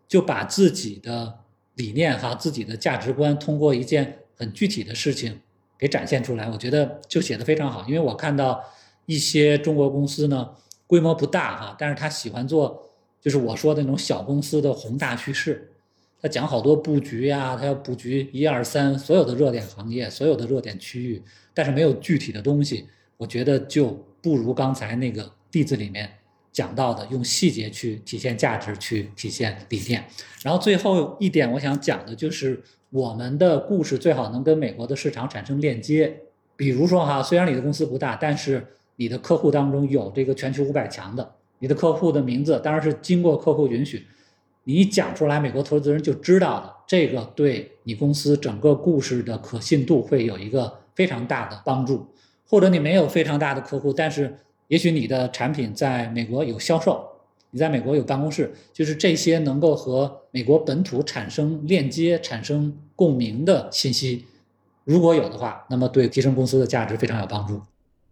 [0.06, 1.38] 就把自己的
[1.74, 5.40] 理念哈、自己的价值观通过一件很具体的事情
[5.78, 6.48] 给展现出来。
[6.50, 8.64] 我觉得就写的非常好，因为我看到
[9.06, 10.50] 一些中国公司呢，
[10.86, 12.82] 规模不大哈，但是他喜欢做。
[13.18, 15.72] 就是我说的那种小公司的宏大叙事，
[16.22, 21.20] 他讲好多布局呀，他要布局一二三所有的热点行业、所有的热点区域，
[21.52, 23.88] 但是没有具体的东西，我觉得就
[24.22, 26.08] 不如刚才那个例子里面
[26.52, 30.04] 讲到的，用细节去体现价值，去体现理念。
[30.44, 36.20] 然后最后一点，我想讲的就是我们的故事最好能跟美国的市场产生链接。
[36.54, 38.64] 比如说哈，虽然你的公司不大，但是
[38.96, 41.32] 你的客户当中有这个全球五百强的。
[41.58, 44.06] 你的客户的名字当然是经过客户允许，
[44.64, 52.08] 你讲出来，美国投资人就知道了，这个对你公司整个故事的可信度会有一个非常大的帮助。
[52.48, 57.04] 或者你没有非常大的客户，但是也许你的产品在美国有销售，
[57.50, 64.26] 你在美国有办公室，就是这些能够和美国本土产生链接、产生共鸣的信息，
[64.84, 67.60] 如果有的话，那么对提升公司的价值非常有帮助。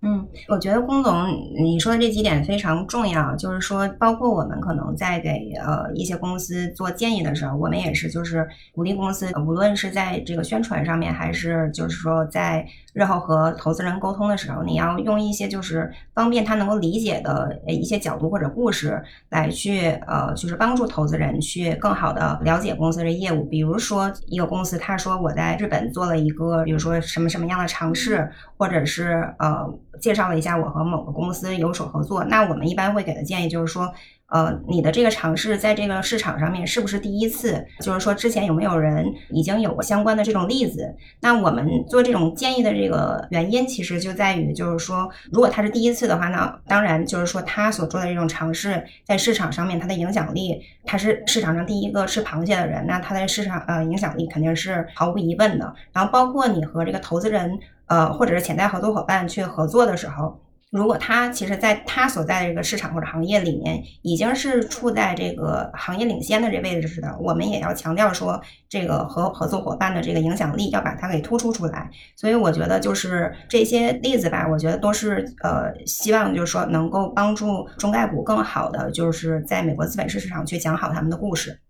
[0.07, 1.27] 嗯，我觉得龚总
[1.59, 23.43] 你说的这几点非常重要，就是说，包括我们可能在给呃一些公司做建议的时候，我们也是就是鼓励公司，无论是在这个宣传上面，还是就是说在日后和投资人沟通的时候，你要用一些就是方便他能够理解的一些角度或者故事来去呃，就是帮助投资人去更好的了解公司的业务。
[23.45, 29.65] 比如说一个公司，他说我在日本做了一个，比如说什么什么样的尝试，或者是呃。
[30.01, 33.93] 介绍了一下我和某个公司有所合作，那我们一般会给的建议就是说，
[34.27, 37.65] 呃，你的这个尝试在这个市场上面是不是第一次？
[37.81, 40.95] 就是说之前有没有人已经有过相关的这种例子？
[41.21, 55.75] 那我们做这种建议的这个原因，其实就在于就是说，如果他是第一次的话，那当然就是说他所做的这种尝试在市场上面他的影响力，他是市场上第一个吃螃蟹的人，那他的市场呃影响力肯定是毫无疑问的。
[55.93, 57.59] 然后包括你和这个投资人。
[57.87, 71.89] 呃，或者是潜在合作伙伴去合作的时候，如果他其实在他所在的这个市场或者行业里面已经是处在这个行业领先的这位置的，我们也要强调说，这个合合作伙伴的这个影响力要把它给突出出来。
[72.17, 81.61] 所以我觉得就是这些例子吧，我觉得都是呃，希望就是说能够帮助中概股更好的就是在美国资本市场去讲好他们的故事。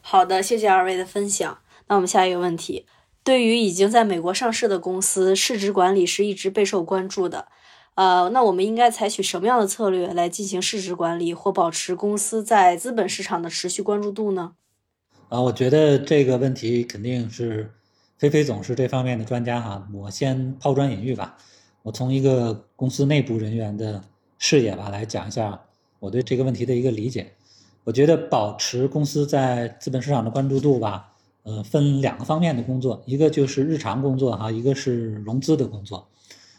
[0.00, 1.58] 好的，谢谢二位的分享。
[1.86, 2.86] 那我们下一个问题。
[3.24, 7.46] 对于已经在美国上市的公司，市值管理是一直备受关注的。
[7.94, 14.54] 呃，那我们应该采取什么样的策略来进行市值管理，或保持公司在资本市场的持续关注度呢？
[15.28, 17.70] 啊，我觉得这个问题肯定是
[18.18, 19.86] 菲菲总是这方面的专家哈。
[19.92, 21.36] 我先抛砖引玉吧，
[21.82, 24.02] 我从一个公司内部人员的
[24.38, 25.60] 视野吧来讲一下
[26.00, 27.34] 我对这个问题的一个理解。
[27.84, 31.11] 我觉得保持公司在资本市场的关注度吧。
[31.44, 36.08] 呃，分两个方面的工作，一个就是日常工作哈，一个是融资的工作。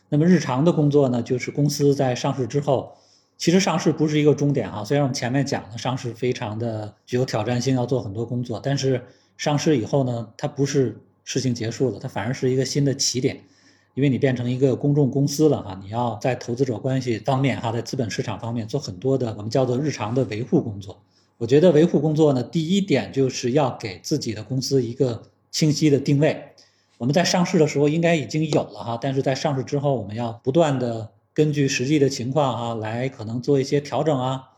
[0.09, 2.93] 那么日常的工作呢，就是公司在上市之后，
[3.37, 4.83] 其实上市不是一个终点啊。
[4.83, 9.03] 虽然我们前面讲的上市非常的具有挑战性，要做很多工作，但是
[9.37, 13.39] 上市以后呢，它不是事情结束了，它反而是一个新的起点，
[13.95, 21.01] 因为你变成一个公众公司了哈，你要在投资者关系方面哈，在资本市场方面做很多的我们叫做日常的维护工作。
[21.43, 26.41] 我觉得维护工作呢，第一点就是要给自己的公司一个清晰的定位。
[26.97, 34.51] 我们在上市的时候应该已经有了哈，但是在上市之后，我们要不断的根据实际的情况哈，来可能做一些调整啊，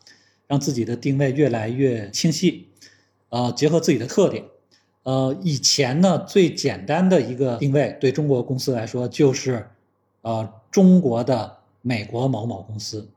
[0.45, 2.67] 让自己的定位越来越清晰。
[3.29, 4.43] 呃，结合自己的特点，
[5.01, 9.65] 呃，以前呢最简单的一个定位，对中国公司来说就是，
[10.21, 13.09] 呃，中国的美国某某公司。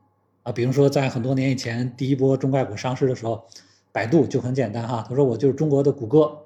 [0.51, 3.43] 比如说在很多年以前，第一波中概股上市的时候，
[3.91, 6.37] 百度就很简单哈，他说我就是中国的谷歌，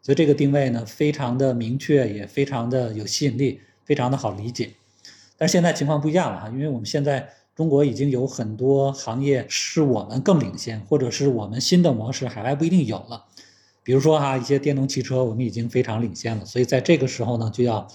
[0.00, 4.70] 所以这个定位呢非常的明确，也非常的有吸引力，非常的好理解。
[5.36, 13.24] 但是现在情况不一样了哈，因为我们现在中国已经有很多行业是我们更领先，或者是我们新的模式海外不一定有了。
[13.84, 17.86] 比如说哈，一些电动汽车我们已经非常领先了，所以在这个时候呢，就要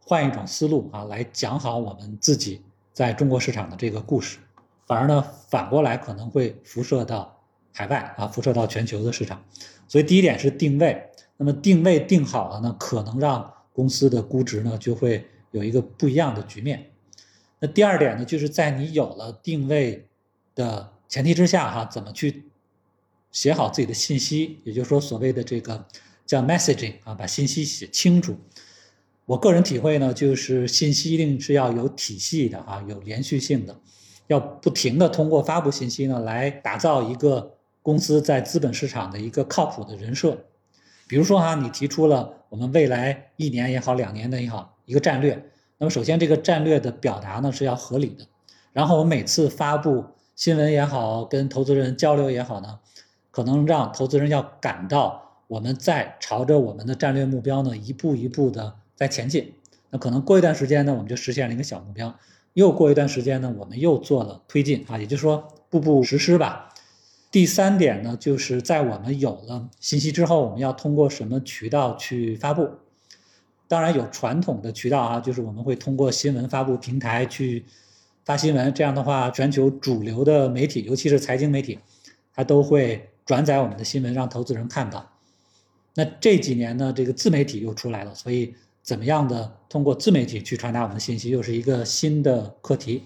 [0.00, 2.62] 换一种思路啊，来讲好我们自己
[2.94, 4.38] 在中国市场的这个故事。
[4.88, 9.44] 反而呢，反过来可能会辐射到海外啊，辐射到全球的市场。
[9.86, 16.90] 所以第一点是定位，那么定位定好了呢，可能让公司的估值呢就会有一个不一样的局面。
[17.60, 20.08] 那第二点呢，就是在你有了定位
[20.54, 22.44] 的前提之下哈，怎么去
[23.30, 25.86] 写好自己的信息，也就是说所谓的这个
[26.24, 28.38] 叫 messaging 啊，把信息写清楚。
[29.26, 33.78] 我个人体会呢，就是信息一定是要有体系的啊，有连续性的，
[34.28, 40.38] 要不停的通过发布信息呢，来打造一个公司在资本市场的一个靠谱的人设。
[41.08, 45.50] 比如说哈，你提出了我们未来一年也好，两年的也好，一个战略。
[45.78, 48.26] 那么首先这个战略的表达呢是要合理的，
[48.72, 50.04] 然后我每次发布
[50.36, 52.78] 新闻也好，跟投资人交流也好呢，
[53.30, 58.74] 可能让投资人要感到我们在朝着我们的战略目标呢一步一步的。
[58.94, 59.54] 在前进，
[59.90, 62.10] 那可能过一段时间呢，我们就实现了一个小目标；
[62.58, 66.74] 又过一段时间呢，我们又做了推进啊，也就是说步步实施吧。
[67.30, 72.68] 第三点呢，就是在我们有了信息之后，我们要通过什么渠道去发布？
[73.68, 77.64] 当然有传统的渠道啊，就是我们会通过新闻发布平台去
[78.24, 81.78] 发新闻，这样的话，全球主流的媒体，尤其是财经媒体，
[82.34, 85.08] 它都会转载我们的新闻，让投资人看到。
[85.94, 88.56] 那这几年呢，这个自媒体又出来了，所以。
[88.88, 93.02] 怎么样的通过自媒体去传达我们的信息，又是一个新的课题。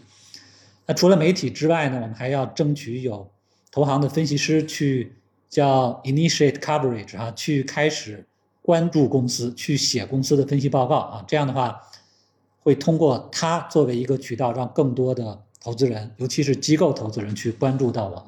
[0.87, 3.29] 那除了媒体之外呢，我们还要争取有
[3.73, 5.17] 投行的分析师去
[5.51, 8.25] 叫 initiate coverage 啊，去开始
[8.61, 11.25] 关注公司，去写公司的分析报告啊。
[11.27, 11.81] 这样的话，
[12.61, 18.27] 会通过它作为一个渠道，让更多的投资人，尤其是机构投资人去关注到我们。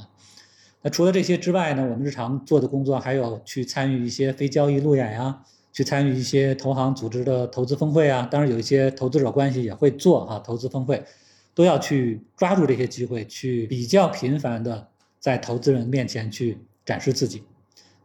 [0.82, 5.44] 那除了这些之外呢，我们日常做的工作还有去参与一些非交易路演呀。
[5.74, 11.04] 去参与一些投行组织的投资峰会啊，当然有一些投资者关系也会做啊，投资峰会
[11.52, 14.86] 都要去抓住这些机会，去比较频繁的
[15.18, 17.42] 在投资人面前去展示自己。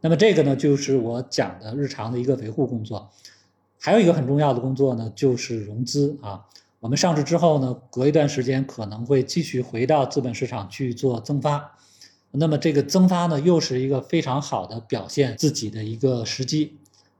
[0.01, 3.11] 那么这个呢，就是我讲的日常的一个维护工作。
[3.77, 6.45] 还有一个很重要的工作呢，就是融资啊。
[6.79, 11.77] 我们上市之后呢，隔一段时间可能会继续回到资本市场去做增发。
[12.31, 16.77] 那么这个增发呢，又是一个非常好的表现自己的一个时机。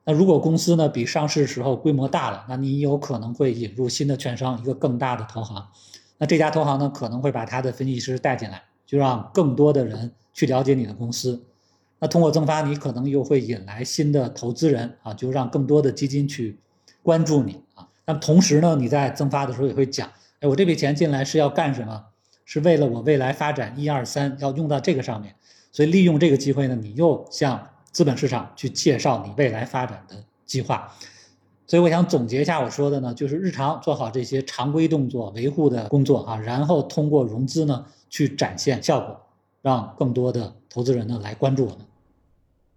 [0.10, 5.64] 那如果公司呢比上市时候规模大了，那你有可能会引入新的券商，一个更大的投行。
[6.18, 11.44] 那这家投行呢可能会把他的分析师带进来，就让更多的人去了解你的公司。
[12.00, 16.58] 那通过增发，你可能又会引来新的投资人啊，就让更多的基金去
[17.04, 17.88] 关注你啊。
[18.08, 22.06] 那么同时呢，你在增发的时候也会讲，哎，我这笔钱进来是要干什么？
[22.46, 25.36] 是为了我未来发展一二三要用到这个上面。
[25.72, 27.70] 所以利用这个机会呢，你又向。
[27.92, 30.92] 资本市场去介绍你未来发展的计划，
[31.68, 39.20] 所以我想总结一下我说的呢，就是日常做好这些常规动作维护的工作啊，然后通过融资呢去展现效果，
[39.62, 41.80] 让更多的投资人呢来关注我们。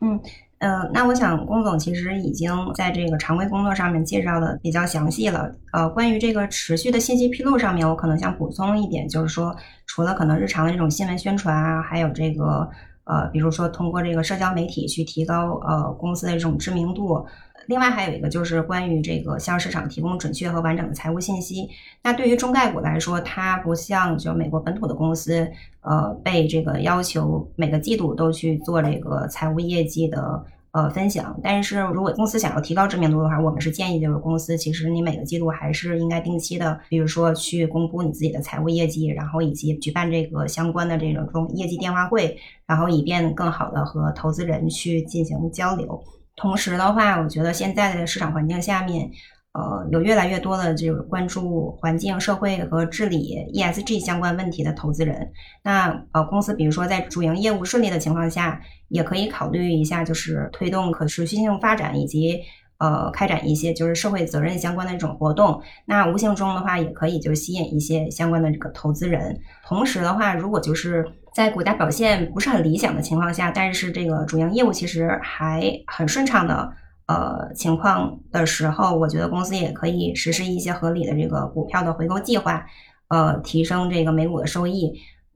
[0.01, 0.21] 嗯
[0.59, 5.53] 呃，那我想龚总其实已经在这个常规工作上面介绍的比较详细了。
[5.73, 9.55] 呃，关于这个持续的信息披露上面，我可能想补充一点，就是说
[9.87, 12.69] 除了可能日常的这种新闻宣传啊，还有这个。
[13.05, 17.27] 呃，比如说通过这个社交媒体去提高呃公司的这种知名度，
[17.67, 21.69] 另外还有一个就是关于这个向市场提供准确和完整的财务信息。
[22.03, 30.45] 那对于中概股来说，它不像就美国本土的公司，呃，被这个要求每个季度都去做这个财务业绩的。
[30.73, 31.39] 呃，分享。
[31.43, 46.03] 但是如果公司想要提高知名度的话，我们是建议就是公司其实你每个季度还是应该定期的，比如说去公布你自己的财务业绩，然后以及举办这个相关的这种中业绩电话会，然后以便更好的和投资人去进行交流。
[46.37, 49.11] 同时的话，我觉得现在的市场环境下面。
[49.53, 55.31] 呃，有越来越多的这个关注环境、社会和治理 ESG 相关问题的投资人。
[55.63, 62.41] 那呃，公司比如说在主营业务顺利的情况下，也可以考虑一下，就是推动可持续性发展以及
[62.79, 65.61] 呃开展一些就是社会责任相关的这种活动。
[65.85, 69.39] 那无形中的话，也可以就吸引一些相关的这个投资人。
[69.67, 76.73] 同时的话，如果就是在股价表现不是很理想的情况下，但是这个主营业务其实还很顺畅的。
[77.13, 82.65] 呃，情况的时候，我觉得公司也可以实施一些合理的这个股票的回购计划，
[83.09, 84.93] 呃，提升这个每股的收益。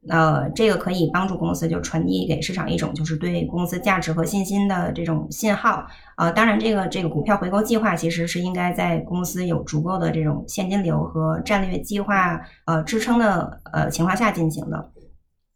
[0.09, 5.85] 呃，这个可以帮助公司就传递给市场一种就是对公司价值和信心的这种信号。
[6.17, 14.91] 呃，当然，这个这个股票回购计划其实是应该在公司有足够的这种现金流和战略计划呃支撑的呃情况下进行的。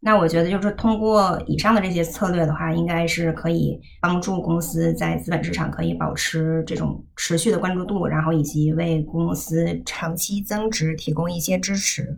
[0.03, 12.17] 那我觉得，就是通过以上的这些策略的话，应该是可以帮助公司在资本市场可以保持这种持续的关注度，然后以及为公司长期增值提供一些支持。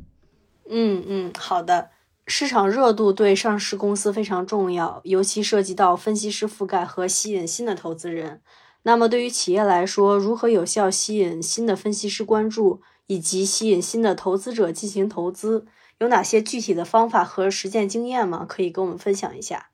[0.70, 1.90] 嗯嗯，好的。
[2.26, 8.40] 市场热度对上市公司非常重要，尤其涉及到分析师覆盖和吸引新的投资人。
[8.84, 15.66] 那么对于企业来说，如何有效吸引新的分析师关注，以及吸引新的投资者进行投资？
[16.04, 18.46] 有哪些具体的方法和实践经验吗？
[18.48, 19.68] 可以跟我们分享一下。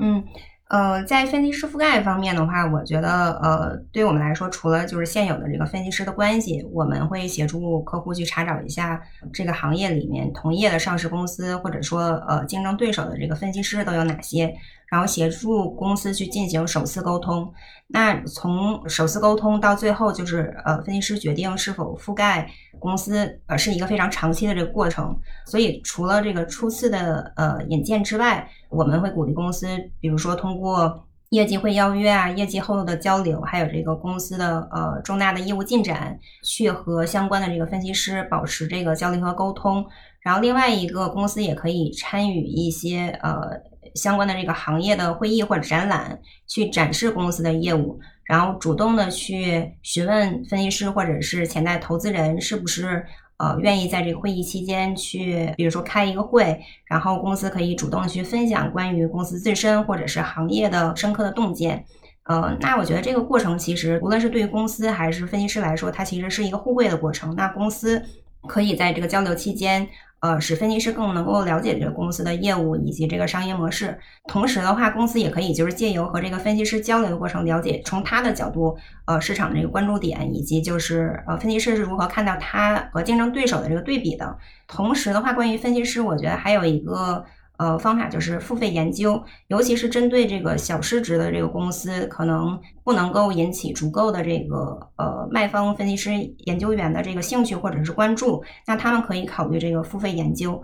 [0.00, 0.24] 嗯，
[0.68, 8.98] 呃，在分析师覆盖方面的话，我觉得呃，对我们来说，除了就是现有的这个分析师的关系，我们会协助客户去查找一下
[9.30, 14.56] 这个行业里面同业的上市公司或者说呃竞争对手的这个分析师都有哪些，
[14.90, 17.52] 然后协助公司去进行首次沟通。
[17.88, 25.16] 那从首次沟通到最后，就是呃分析师决定是否覆盖公司，呃是一个非常长期的这个过程。
[25.46, 29.68] 所以除了这个初次的呃引荐之外，我们会鼓励公司，
[30.00, 39.84] 比如说通过业绩会邀约啊、业绩后的交流，还有这个公司的呃重大的业务进展，去和相关的这个分析师保持这个交流和沟通。
[40.20, 43.50] 然后另外一个公司也可以参与一些呃
[43.94, 53.04] 相关的这个行业的会议或者展览，去展示公司的业务，然后主动的去询问分析师或者是潜在投资人是不是。
[53.36, 61.84] 呃，愿意在这个会议期间去，比如说开一个会，然后公司可以主动的去分享关于公司自身或者是行业的深刻的洞见。
[62.22, 67.34] 呃，那我觉得这个过程其实无论是对于公司还是分析师来说，它其实是一个互惠的过程。
[67.34, 68.00] 那公司
[68.46, 69.88] 可以在这个交流期间。
[70.24, 73.98] 呃，使分析师更能够了解这个公司的业务以及这个商业模式。
[74.26, 84.34] 同时的话，公司也可以就是借由和这个分析师交流的过程，了解从他的角度，呃，市场这个关注点，以及就是呃，分析师是如何看到他和竞争对手的这个对比的。
[84.66, 87.22] 同时的话，关于分析师，我觉得还有一个。
[87.56, 100.60] 呃，方法就是付费研究，尤其是针对这个小市值的这个公司，可能不能够引起足够的这个呃卖方分析师研究员的这个兴趣或者是关注，那他们可以考虑这个付费研究。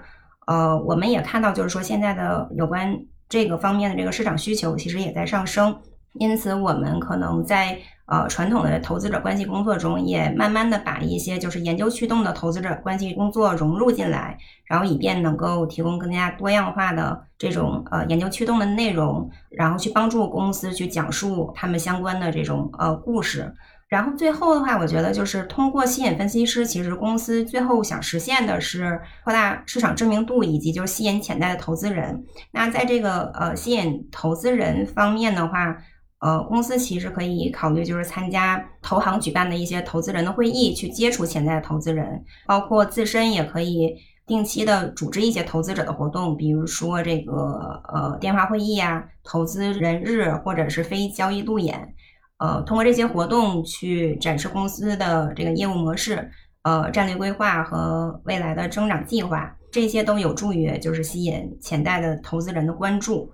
[0.46, 5.80] 呃，我们也看到，就是说现在的有关这个方面的这个市场需求其实也在上升，
[6.14, 7.78] 因此我们可能在。
[8.10, 23.54] 呃，传统的投资者关系工作中，也慢慢的把一些就是研究驱动的投资者关系工作融入进来，然后以便能够提供更加多样化的这种呃研究驱动的内容，然后去帮助公司去讲述他们相关的这种呃故事。
[23.88, 32.24] 然后最后的话，我觉得就是通过吸引分析师，其实公司最后想实现的是扩大市场知名度，以及就是吸引潜在的投资人。
[32.50, 35.76] 那在这个呃吸引投资人方面的话，
[36.20, 43.96] 呃，公司其实可以考虑，就是参加投行举办的一些投资人的会议，去接触潜在的投资人，包括自身也可以
[44.26, 51.94] 定期的组织一些投资者的活动，比如说这个呃电话会议啊、投资人日或者是非交易路演，
[52.36, 56.30] 呃，通过这些活动去展示公司的这个业务模式、
[56.64, 63.32] 呃战略规划和未来的增长计划，这些都有助于就是吸引潜在的投资人的关注。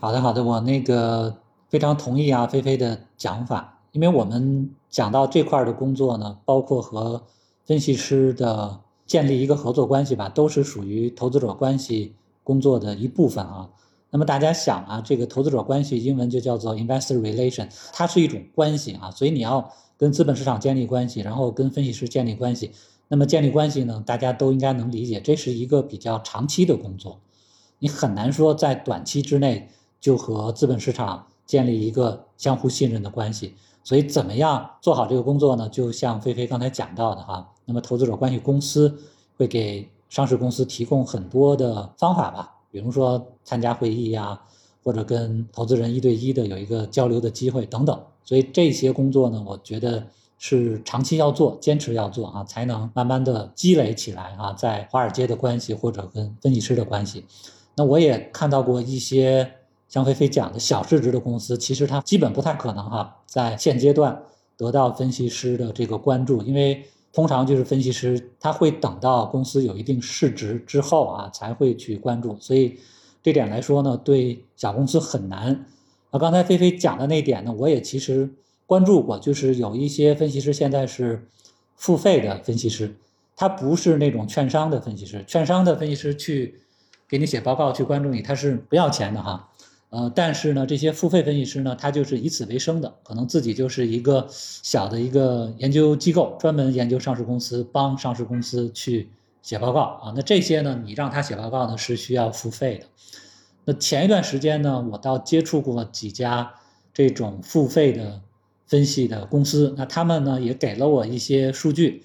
[0.00, 1.36] 好的，好的，我那个。
[1.72, 7.22] 非常同意啊，菲菲的讲法，因为我们讲到这块的工作呢，包括和
[7.64, 12.14] 分析师的建立一个合作关系吧，都是属于投资者关系
[12.44, 13.70] 工作的一部分啊。
[14.10, 22.72] 那么大家想啊，这个投资者关系英文就叫做 investor relation，它是一种关系啊，所以你要跟资本市场建立关系，然后跟分析师建立关系。
[23.08, 27.20] 那么建立关系呢，大家都应该能理解，这是一个比较长期的工作，
[27.78, 29.70] 你很难说在短期之内
[30.02, 31.28] 就和资本市场。
[31.44, 35.68] 建立一个相互信任的关系，所以怎么样做好这个工作呢？
[35.68, 38.96] 就像菲菲刚才讲到的哈，那么投资者关系公司
[39.36, 44.40] 会给上市公司提供很多的方法吧，比如说参加会议呀，
[44.82, 48.00] 或者跟投资人一对一的有一个交流的机会等等。
[48.24, 50.06] 所以这些工作呢，我觉得
[50.38, 57.26] 是长期要做、坚持要做啊，才能慢慢的积累起来啊，在华尔街的关系或者跟分析师的关系。
[57.74, 59.54] 那我也看到过一些。
[59.92, 64.22] 像菲菲讲的小市值的公司，其实它基本不太可能哈，在现阶段
[64.56, 66.82] 得到分析师的这个关注，因为
[67.12, 72.34] 通常就是分析师他会等到公司有一定市值之后啊，才会去关注。
[72.40, 72.78] 所以
[73.22, 75.66] 这点来说呢，对小公司很难。
[76.10, 78.30] 那刚才菲菲讲的那点呢，我也其实
[78.64, 81.28] 关注过，就是有一些分析师现在是
[81.76, 82.96] 付费的分析师，
[83.36, 86.62] 他不是那种券商的分析师，券商的分析师去
[87.06, 89.50] 给你写报告去关注你，他是不要钱的哈。
[89.92, 99.10] 呃，但是呢，这些付费分析师呢，他就是以此为生的，可能自己就是一个小的一个研究机构，专门研究上市公司，帮上市公司去
[99.42, 100.14] 写报告啊。
[100.16, 102.86] 那这些呢，你让他写报告呢，是需要付费的。
[103.66, 106.54] 那前一段时间呢，我倒接触过几家
[106.94, 108.22] 这种付费的
[108.66, 112.02] 分析的公司，那他们呢也给了我一些数据，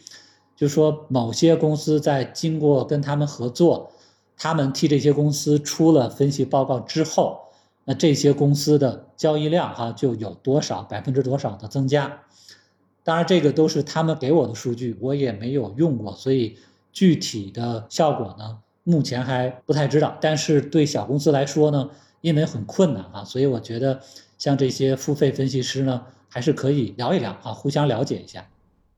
[0.57, 3.93] 就说某些公司在经过跟他们合作，
[4.37, 7.46] 他们替这些公司出了分析报告之后。
[7.89, 12.19] 那这些公司的交易量哈就有多少百分之多少的增加？
[13.05, 16.57] 当然，这个都是他们给我的数据，我也没有用过，所以
[16.91, 20.17] 具体的效果呢，目前还不太知道。
[20.19, 24.01] 但是对小公司来说呢，因为很困难啊，所以我觉得
[24.37, 28.45] 像这些付费分析师呢，还是可以聊一聊啊，互相了解一下。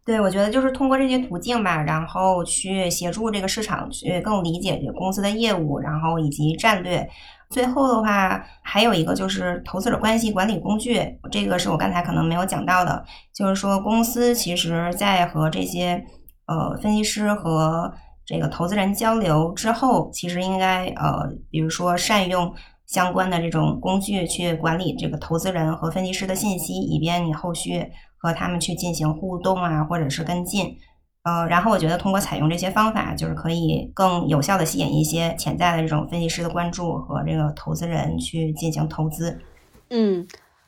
[0.04, 7.08] 对，我觉得就是通过这些途径吧，然后去协助这个市场去更理解这公司的业务，然后以及战略。
[7.50, 16.04] 最后的话，还有一个就是投资者关系管理工具，这个是我刚才可能没有讲到的，就是说公司其实在和这些
[16.46, 17.92] 呃分析师和
[18.24, 22.54] 这个投资人交流之后，其实应该呃，比如说善用
[22.86, 27.84] 相关的这种工具去管理这个投资人和分析师的信息，以便你后续
[28.18, 30.78] 和他们去进行互动啊，或者是跟进。
[31.24, 39.42] 呃，然后我觉得通过采用这些方法，就是可以更有效的吸引一些潜在的这种分析师的关注和这个投资人去进行投资。
[39.90, 40.26] 嗯，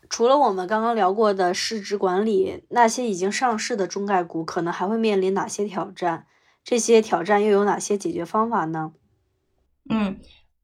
[0.10, 6.26] 除了我们刚刚聊过的市值管理，那些已经上市的中概股可能还会面临哪些挑战？
[6.64, 8.92] 这些挑战又有哪些解决方法呢？
[9.90, 10.20] 嗯，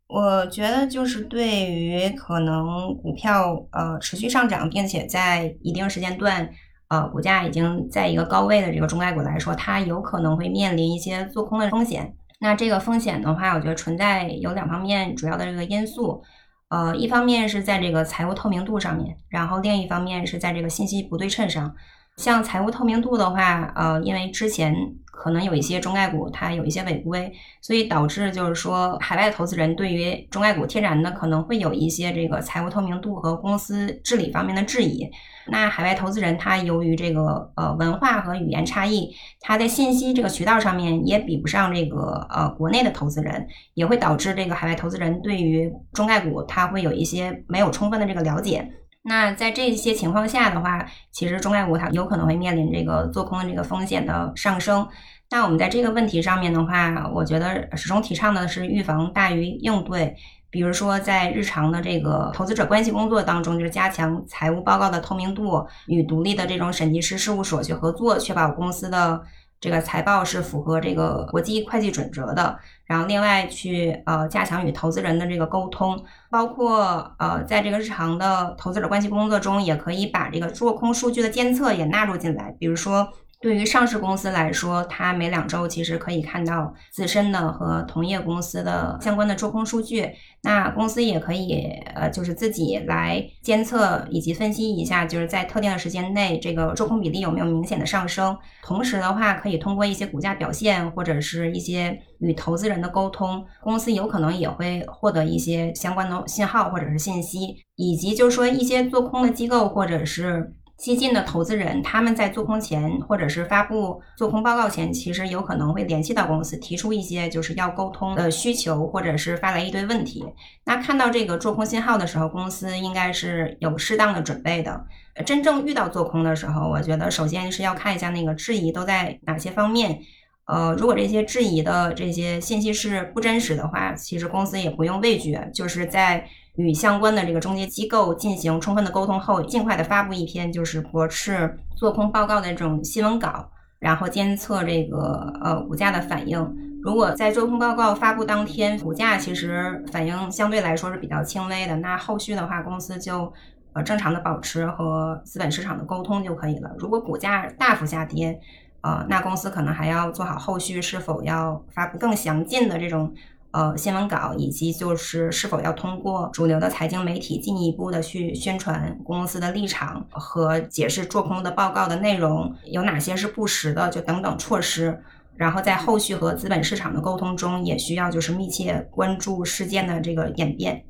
[0.08, 6.50] 我觉得就是对于可能股票呃持续上涨，并且在一定时间段。
[6.90, 12.14] 呃，股价已经在一个高位的这个中概股来说，它有可能会面临一些做空的风险。
[12.40, 16.24] 那这个风险的话，我觉得存在有两方面主要的这个因素。
[16.70, 21.74] 呃，一方面是在这个财务透明度上面，然后另一方面是在这个信息不对称上。
[22.18, 24.76] 像财务透明度的话，呃，因为之前
[25.20, 35.10] 可能有一些中概股它有一些违规，所以导致就是说海外投资人对于中概股天然的可能会有一些这个财务透明度和公司治理方面的质疑。
[35.50, 39.10] 那海外投资人他由于这个呃文化和语言差异，
[39.40, 48.70] 他在信息这个渠道上面也比不上这个呃国内的投资人，也会导致这个海外投资人对于中概股他会有一些没有充分的这个了解。
[49.08, 54.86] 那在这些情况下的话，其实中概股它有可能会面临这个做空的这个风险的上升。
[55.30, 60.14] 那我们在这个问题上面的话，我觉得始终提倡的是预防大于应对。
[60.50, 69.22] 比如说，在日常的这个投资者关系工作当中，就是加强财务报告的透明度，与独立的这种审计师事务所去合作，确保公司的
[69.60, 72.58] 这个财报是符合这个国际会计准则的。
[72.86, 83.14] 然后，另外去呃加强与投资人的这个沟通，包括呃在这个日常的投资者关系工作中，也可以把这个做空数据的监测也纳入进来，比如说。
[83.40, 90.10] 对于上市公司来说，它每两周其实可以看到自身的和同业公司的相关的做空数据。
[90.42, 91.62] 那公司也可以
[91.94, 98.36] 呃，就是自己来监测以及分析一下，就是在特定的时间内，这个做空比例有没有明显的上升。
[98.64, 110.56] 同时的话，可以通过一些股价表现或者是一些与投资人的沟通，公司有可能也会获得一些相关的信号或者是信息，以及就是说一些做空的机构或者是。
[110.78, 120.24] 激进的投资人，他们在做空前或者是发布做空报告前，其实有可能会联系到公司，提出一些就是要沟通的需求，或者是发来一堆问题。
[120.66, 124.86] 那看到这个做空信号的时候，公司应该是有适当的准备的。
[125.26, 130.00] 真正遇到做空的时候，我觉得首先是要看一下那个质疑都在哪些方面。
[130.46, 136.30] 呃，如果这些质疑的这些信息是不真实的话，其实公司也不用畏惧，就是在。
[136.58, 143.48] 与相关的这个中介机构进行充分的沟通后，尽快的发布一篇就是驳斥做空报告的这种新闻稿，
[143.78, 146.56] 然后监测这个呃股价的反应。
[146.82, 153.32] 如果在做空报告发布当天，股价其实反应相对来说是比较轻微的，那后续的话，公司就
[153.74, 156.72] 呃正常的保持和资本市场的沟通就可以了。
[156.80, 158.40] 如果股价大幅下跌，
[158.82, 163.14] 呃，那公司可能还要做好后续是否要发布更详尽的这种。
[163.58, 175.02] 呃，新闻稿以及就是是否要通过主流的财经媒体进一步的去宣传公司的立场和解释做空的报告的内容有哪些是不实的，就等等措施。
[175.36, 180.86] 然后在后续和资本市场的沟通中，也需要就是密切关注事件的这个演变。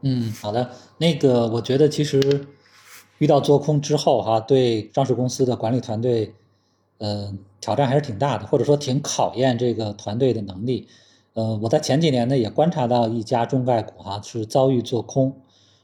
[0.00, 0.70] 嗯，好的。
[0.96, 2.46] 那个，我觉得其实
[3.18, 6.32] 遇到做空之后哈，对上市公司的管理团队，
[7.00, 10.88] 嗯，挑战还是挺大的，或者说挺考验这个团队的能力。
[11.36, 15.42] 呃，我在前几年呢也观察到一家中概股哈是遭遇做空，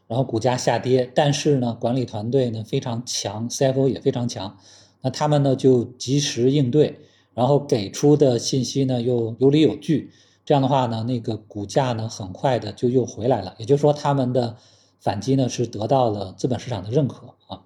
[0.08, 4.56] 然后股价下跌，但是呢管理团队呢非常强，CFO 也非常强，
[5.02, 7.00] 那他们呢就及时应对，
[7.34, 10.10] 然后给出的信息呢又有理有据，
[10.46, 14.56] 这样的话呢那个股价呢很快的就又回来了，也就是说他们的
[15.00, 17.60] 反击呢是得到了资本市场的认可啊，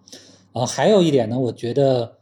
[0.54, 2.15] 呃还有一点呢我觉得。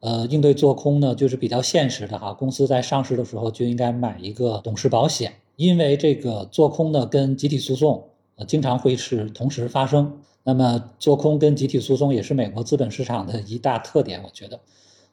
[0.00, 2.32] 呃，应对做空呢，就是比较现实的哈。
[2.32, 8.08] 公司在上市的时候就应该买一个董事保险，因为这个做空呢跟集体诉讼
[8.46, 10.20] 经常会是同时发生。
[10.42, 14.58] 那么做空跟集体诉讼也是美国资本市场的一大特点，我觉得。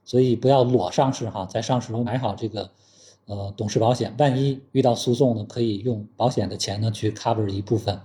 [0.06, 2.70] 所以不要裸上市哈，在上市时候买好这个
[3.26, 8.00] 呃董事保险，万一遇到诉讼呢，可以用保险的钱呢去 cover 一部分。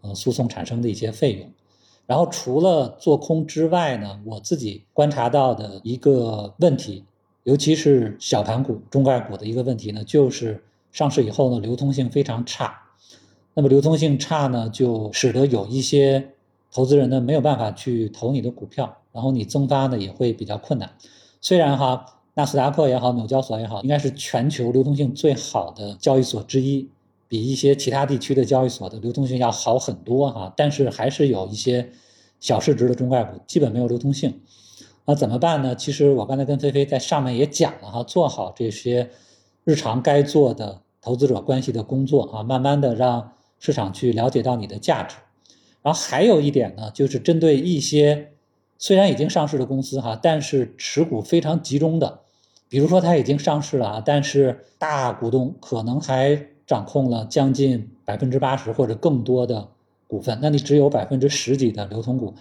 [0.00, 1.50] 呃诉讼产生的一些费用。
[2.08, 7.04] 然后除了做空之外呢，我自己观察到的一个问题，
[7.44, 12.74] 尤其是小盘股、中概股的一个问题呢，就是上市以后呢，流通性非常差。
[13.52, 16.30] 那么流通性差呢，就使得有一些
[16.72, 20.90] 投资人呢没有办法去投你的股票，然后你增发呢也会比较困难。
[21.42, 26.88] 虽然哈，纳斯达克也好，纽交所也好，应该是全球流通性最好的交易所之一，
[27.28, 30.52] 比一些其他地区的交易所的流通性要好很多哈。
[30.56, 31.90] 但是还是有一些
[32.40, 34.40] 小市值的中概股基本没有流通性，
[35.04, 35.76] 那怎么办呢？
[35.76, 39.10] 其实我刚才跟菲菲在上面也讲了哈，做好这些
[39.64, 43.34] 日常该做的投资者关系的工作啊，慢慢的让。
[43.60, 45.16] 市场去了解到你的价值，
[45.82, 48.34] 然后还有一点呢，就是针对一些
[48.78, 52.20] 虽然已经上市的公司哈，但是持股非常集中的，
[52.68, 59.68] 比如说它已经上市了啊，但是大股东可能还掌控了将近百分之八十或者更多的
[60.06, 62.34] 股份，那你只有百分之十几的流通股，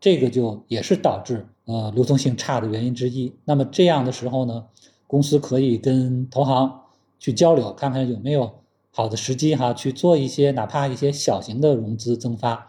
[0.00, 3.32] 这个就也是导致呃流通性差的原因之一。
[3.44, 4.64] 那么这样的时候呢，
[5.06, 6.80] 公司可以跟投行
[7.20, 8.50] 去交流，看看有没有。
[8.96, 12.68] 好的时机哈，去做一些哪怕一些小型的融资增发，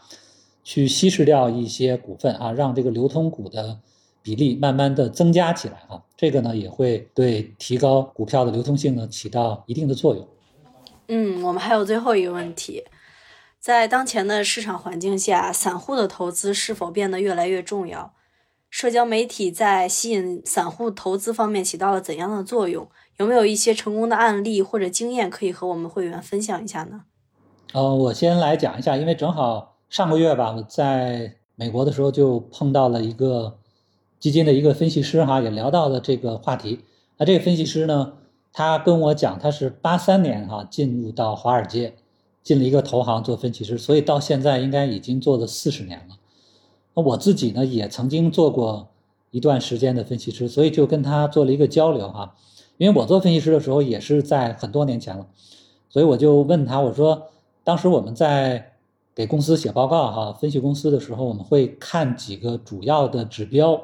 [0.64, 3.78] 去稀释掉一些股份啊，让这个流通股的
[4.24, 10.28] 比例慢慢的增加起来啊，这个呢也会对提高股票的流通性呢起到一定的作用。
[11.08, 12.84] 嗯，我们还有最后一个问题，
[13.60, 18.14] 在当前的市场环境下，散户的投资是否变得越来越重要？
[18.70, 22.90] 社交媒体在吸引散户投资方面起到了怎样的作用？
[23.18, 27.04] 有没有一些成功的案例或者经验可以和我们会员分享一下呢？
[27.74, 33.60] 呃，我先来讲一下，因为正好上个月吧，我在美国的时候就碰到了一个
[34.20, 36.84] 基金的一个分析师哈，也聊到了这个话题。
[37.18, 38.14] 那这个分析师呢，
[38.58, 41.94] 他跟我讲，他是八三年哈进入到华尔街，
[42.42, 46.16] 进了一个投行做分析师，所以到现在应该已经做了四十年了。
[46.94, 48.88] 那我自己呢，也曾经做过
[49.32, 52.34] 一段时间的分析师，所以就跟他做了一个交流哈。
[52.78, 55.28] 因为我做分析师的时候也是在很多年前了，
[55.90, 57.24] 所以我就问他，我说
[57.66, 58.72] 当时我们在
[59.14, 63.82] 给公司写报告哈，分析公司的时候，我们会看几个主要的指标，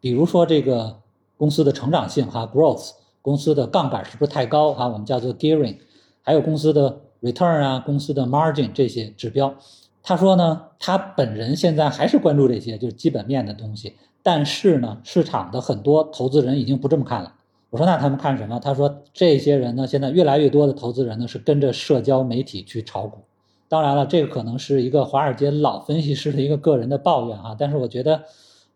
[0.00, 1.00] 比如说这个
[1.36, 2.92] 公司的成长性哈，growth，
[3.26, 5.78] 公司的杠杆是不是太高啊，我们叫做 gearing，
[6.22, 9.52] 还有公司的 return 啊，公司的 margin 这些指标。
[10.00, 17.34] 他说呢，他本人现在还是关注这些就是基本面的东西，但是呢，市场的很多投资人已经不这么看了。
[17.70, 18.60] 我说那他们看什么？
[18.60, 23.22] 他说这些人呢，现在越来越多的投资人呢是跟着社交媒体去炒股。
[23.66, 27.56] 当然了，这个可能是一个华尔街老分析师的一个个人的抱怨啊。
[27.58, 28.22] 但是我觉得，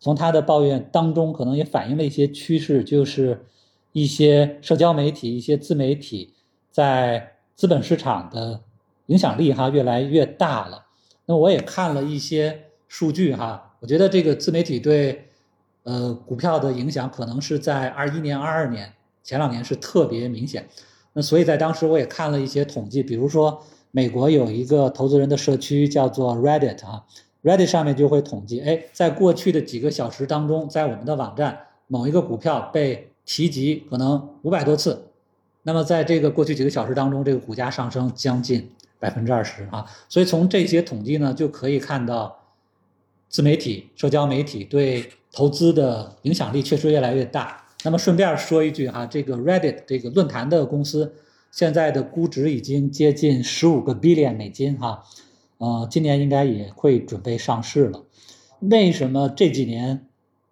[0.01, 3.46] 从他的抱怨当中，可能也反映了一些趋势，就是
[3.93, 6.34] 一些社交媒体、一些自媒体
[6.70, 8.61] 在资本市场的
[9.07, 10.86] 影响力哈越来越大了。
[11.26, 15.26] 那我也看了一些数据哈，我觉得这个自媒体对。
[15.82, 18.93] 呃，股票的影响可能是在二一年、二二年
[19.24, 20.68] 前两年是特别明显。
[21.14, 27.07] 那所以在当时我也看了一些统计，比如说美国有一个投资人的社区叫做 Reddit 啊
[27.43, 35.05] ，Reddit 上面就会统计，哎，在过去的几个小时当中，在我们的网站某一个股票被提及可能五百多次，
[35.62, 38.68] 那么在这个过去几个小时当中，这个股价上升将近
[38.99, 39.87] 百分之二十啊。
[40.09, 42.41] 所以从这些统计呢，就可以看到
[43.28, 45.12] 自媒体、社交媒体对。
[45.33, 47.64] 投资的影响力确实越来越大。
[47.85, 51.14] 那么顺便说一句哈，这个 Reddit 这个论坛的公司
[51.53, 55.05] 现在的估值已经接近十五个 billion 美金哈，
[55.59, 58.03] 呃，今年应该也会准备上市了。
[58.59, 60.05] 为什么这几年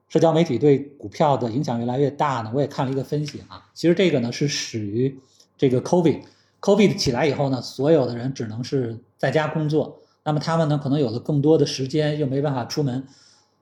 [0.08, 2.50] 社交媒体对股票的影响越来越大呢？
[2.54, 5.18] 我也看了一个分析啊，其实这个呢是始于
[5.56, 13.04] 这个 COVID，COVID 起来以后呢，所有的人只能是在家工作，那么他们呢可能有了更多的时间，又没办法出门。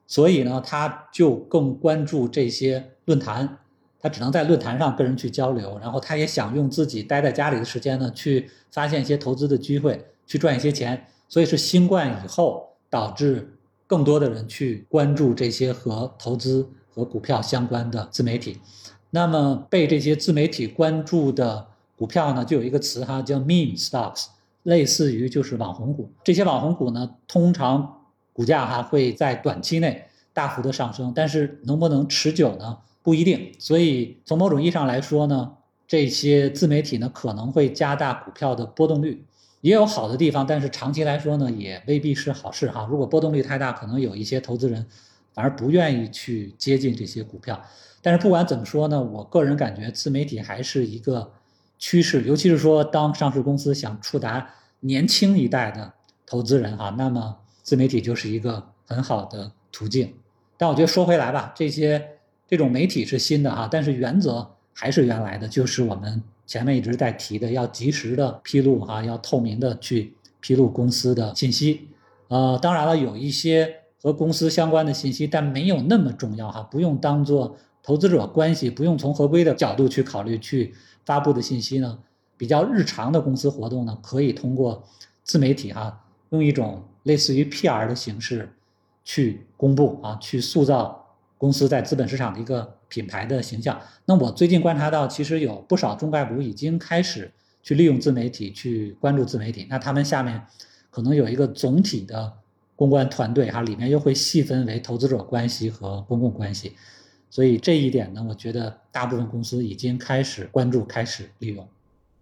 [0.06, 3.58] 所以呢，他就更关注这些论坛，
[4.00, 11.08] 他只能在论坛上跟人去交流，然后他也想用自己待在家里的时间呢，去发现一些投资的机会，去赚一些钱。
[11.28, 13.55] 所以是新冠以后导致
[13.86, 18.58] 更多的人去关注这些和投资和股票相关的自媒体。
[19.10, 21.66] 那么被这些自媒体关注的
[21.96, 24.26] 股票呢，就有一个词哈，叫 meme stocks，
[24.64, 26.10] 类似于就是网红股。
[26.24, 27.92] 这些网红股呢，通常。
[28.36, 32.76] 股价哈会在短期内大幅的上升，但是能不能持久呢？
[33.02, 33.50] 不一定。
[33.58, 35.52] 所以从某种意义上来说呢，
[35.88, 39.24] 这些自媒体呢可能会加大股票的波动率，
[39.66, 42.86] 也有好的地方，但是长期来说呢也未必是好事哈。
[42.88, 44.86] 如果波动率太大，可能有一些投资人
[45.34, 47.60] 反而不愿意去接近这些股票。
[48.00, 51.32] 但是不管怎么说呢，我个人感觉自媒体还是一个
[51.78, 54.48] 趋势，尤其是说当上市公司想触达
[54.80, 55.94] 年轻一代的。
[56.28, 60.12] 投资人哈，那么自媒体就是一个很好的途径。
[60.56, 62.04] 但我觉得说回来吧，这些
[62.48, 71.88] 这种媒体是新的哈，但是原则还是原来的，就是我们前面一直在提的，要及时的披露哈，要透明的去披露公司的信息。
[72.28, 80.74] 呃，当然了，有一些和公司相关的信息，但没有那么重要哈，不用当做投资者关系，不用从合规的角度去考虑去
[81.04, 81.98] 发布的信息呢，
[82.36, 84.84] 比较日常的公司活动呢，可以通过
[85.24, 88.52] 自媒体哈，用一种类似于 PR 的形式
[89.04, 91.06] 去公布啊，去塑造
[91.38, 93.80] 公司在资本市场的一个品牌的形象。
[94.04, 97.32] 那我最近观察到，其实有不少中概股已经开始
[97.62, 100.42] 去利用自媒体去关注自媒体，那他们下面。
[100.88, 102.32] 可能有一个总体的
[102.74, 106.72] 公关团队哈，里面又会细分为投资者关系和公共关系，
[107.28, 111.68] 所以这一点呢，我觉得大部分公司已经开始关注，开始利用。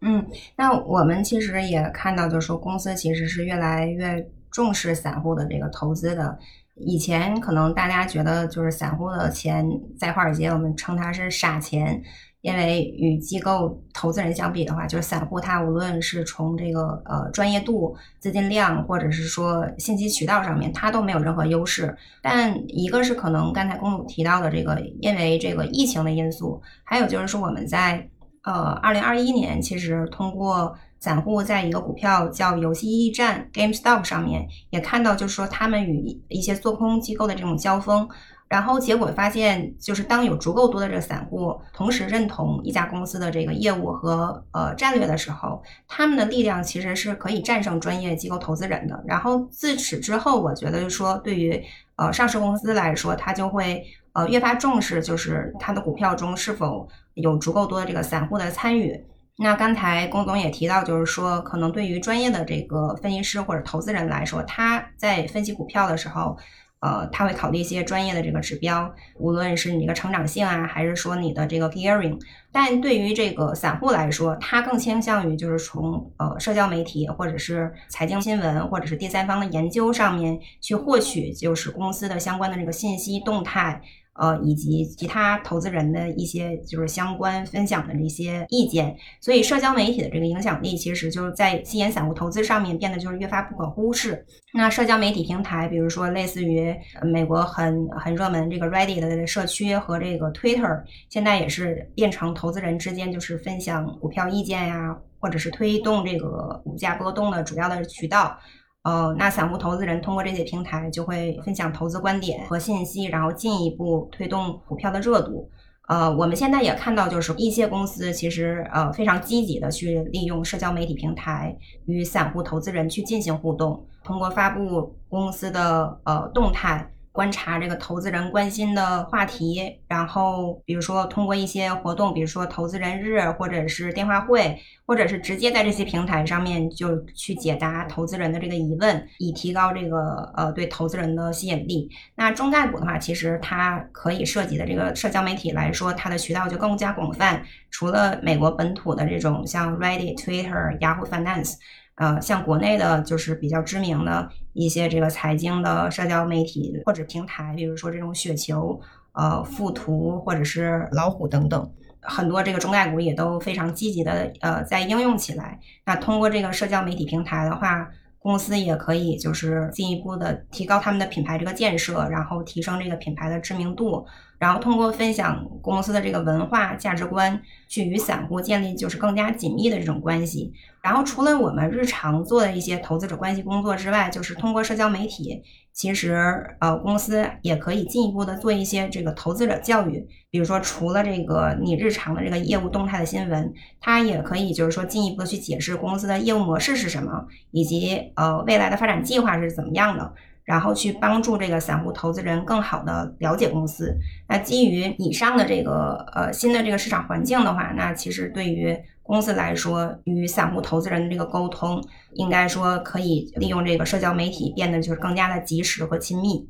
[0.01, 6.37] 嗯，那我们其实也看到，就是说公司其实是越来越重视散户的这个投资的。
[6.77, 9.69] 以前可能大家觉得就是散户的钱
[9.99, 12.03] 在华尔街，我们称它是傻钱。
[12.41, 21.97] 因为与机构投资人相比的话，就是散户他无论是从这个呃专业度、资金量，或者是说信息渠道上面，他都没有任何优势。
[22.21, 28.07] 但一个是可能刚才公主提到的这个，因为这个疫情的因素，还有就是说我们在
[28.43, 38.09] 呃二零二一年，其实通过散户在一个股票叫游戏驿站 GameStop 上面，也看到就是说他们与一些做空机构的这种交锋。
[38.49, 49.05] 然后结果发现，就是当有足够多的这个散户同时认同一家公司的这个业务和呃战略的时候，他们的力量其实是可以战胜专业机构投资人的。
[49.07, 51.63] 然后自此之后，我觉得就说对于
[51.97, 53.85] 呃上市公司来说，他就会
[54.15, 59.05] 呃越发重视，就是他的股票中是否有足够多的这个散户的参与。
[59.37, 66.37] 那刚才龚总也提到，就是说可能对于专业的这个分析师或者投资人来说，他在分析股票的时候。
[66.81, 72.21] 呃，他会考虑一些专业的这个指标，无论是你的成长性啊，还是说你的这个 gearing。
[72.53, 83.81] 但对于这个散户来说，他更倾向于就是从呃社交媒体或者是财经新闻或者是第三方的研究上面去获取，就是公司的相关的这个信息动态。
[84.15, 94.25] 呃，以及其他投资人的一些就是相关分享的这些意见，所以社交媒体的这个影响力，其实就是在吸引散户投资上面变得就是越发不可忽视。
[94.53, 108.39] 那社交媒体平台，比如说类似于美国很很热门这个 Reddit 的社区和这个 Twitter，现在也是变成投资人之间就是分享股票意见呀，或者是推动这个股价波动的主要的渠道。
[108.85, 115.51] 呃，那散户投资人通过这些平台就会分享投资观点和信息，然后进一步推动股票的热度。
[115.89, 121.57] 呃，我们现在也看到，就是一些公司其实呃非常积极的去利用社交媒体平台
[121.87, 126.91] 与散户投资人去进行互动，通过发布公司的呃动态。
[127.15, 141.89] 观察这个投资人关心的话题，然后比如说通过一些活动，比如说投资人日，或者是电话会，或者是直接在这些平台上面就去解答投资人的这个疑问，以提高这个呃对投资人的吸引力。
[142.17, 147.41] 那中概股的话，其实它可以涉及的这个社交媒体来说，它的渠道就更加广泛。
[147.71, 151.55] 除了美国本土的这种像 Reddit、Twitter、Yahoo Finance。
[151.97, 158.81] 呃，像国内的，就是比较知名的一些这个财经的社交媒体或者平台，比如说这种雪球、
[159.13, 165.61] 呃富途或者是老虎等等，很多这个中概股也都非常积极的呃在应用起来。
[165.85, 167.89] 那通过这个社交媒体平台的话，
[168.19, 174.05] 公司也可以就是进一步的提高他们的品牌这个建设，然后提升这个品牌的知名度。
[174.45, 180.53] 然后通过分享公司的这个文化价值观，去与散户建立就是更加紧密的这种关系。
[180.83, 185.43] 然后除了我们日常做的一些投资者关系工作之外，就是通过社交媒体，
[185.73, 186.15] 其实
[186.61, 190.07] 呃公司也可以进一步的做一些这个投资者教育。
[190.31, 200.13] 比如说除了这个你日常的这个业务动态的新闻，它也可以就是说进一步的去解释公司的业务模式是什么，以及呃未来的发展计划是怎么样的。
[200.45, 203.97] 然后去帮助这个散户投资人更好的了解公司。
[204.29, 211.83] 那基于以上的这个呃新的这个市场环境的话，那其实对于公司来说，与散户投资人的这个沟通，
[212.15, 216.49] 应该说可以利用这个社交媒体变得就是更加的及时和亲密。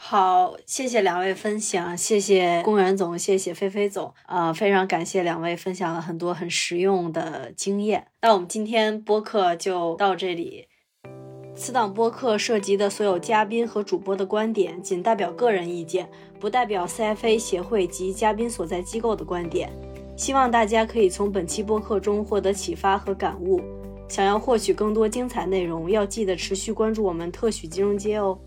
[0.00, 8.06] 好，谢谢两位分享，谢谢公园总，谢谢菲菲总，呃，非常感谢两位分享了很多很实用的经验。
[8.22, 10.67] 那我们今天播客就到这里。
[11.58, 19.68] 此档播客涉及的所有嘉宾和主播的观点，仅代表个人意见，不代表 CFA 协会及嘉宾所在机构的观点。
[20.16, 23.60] 希望大家可以从本期播客中获得启发和感悟。
[24.08, 28.38] 想要获取更多精彩内容，要记得持续关注我们特许金融街哦。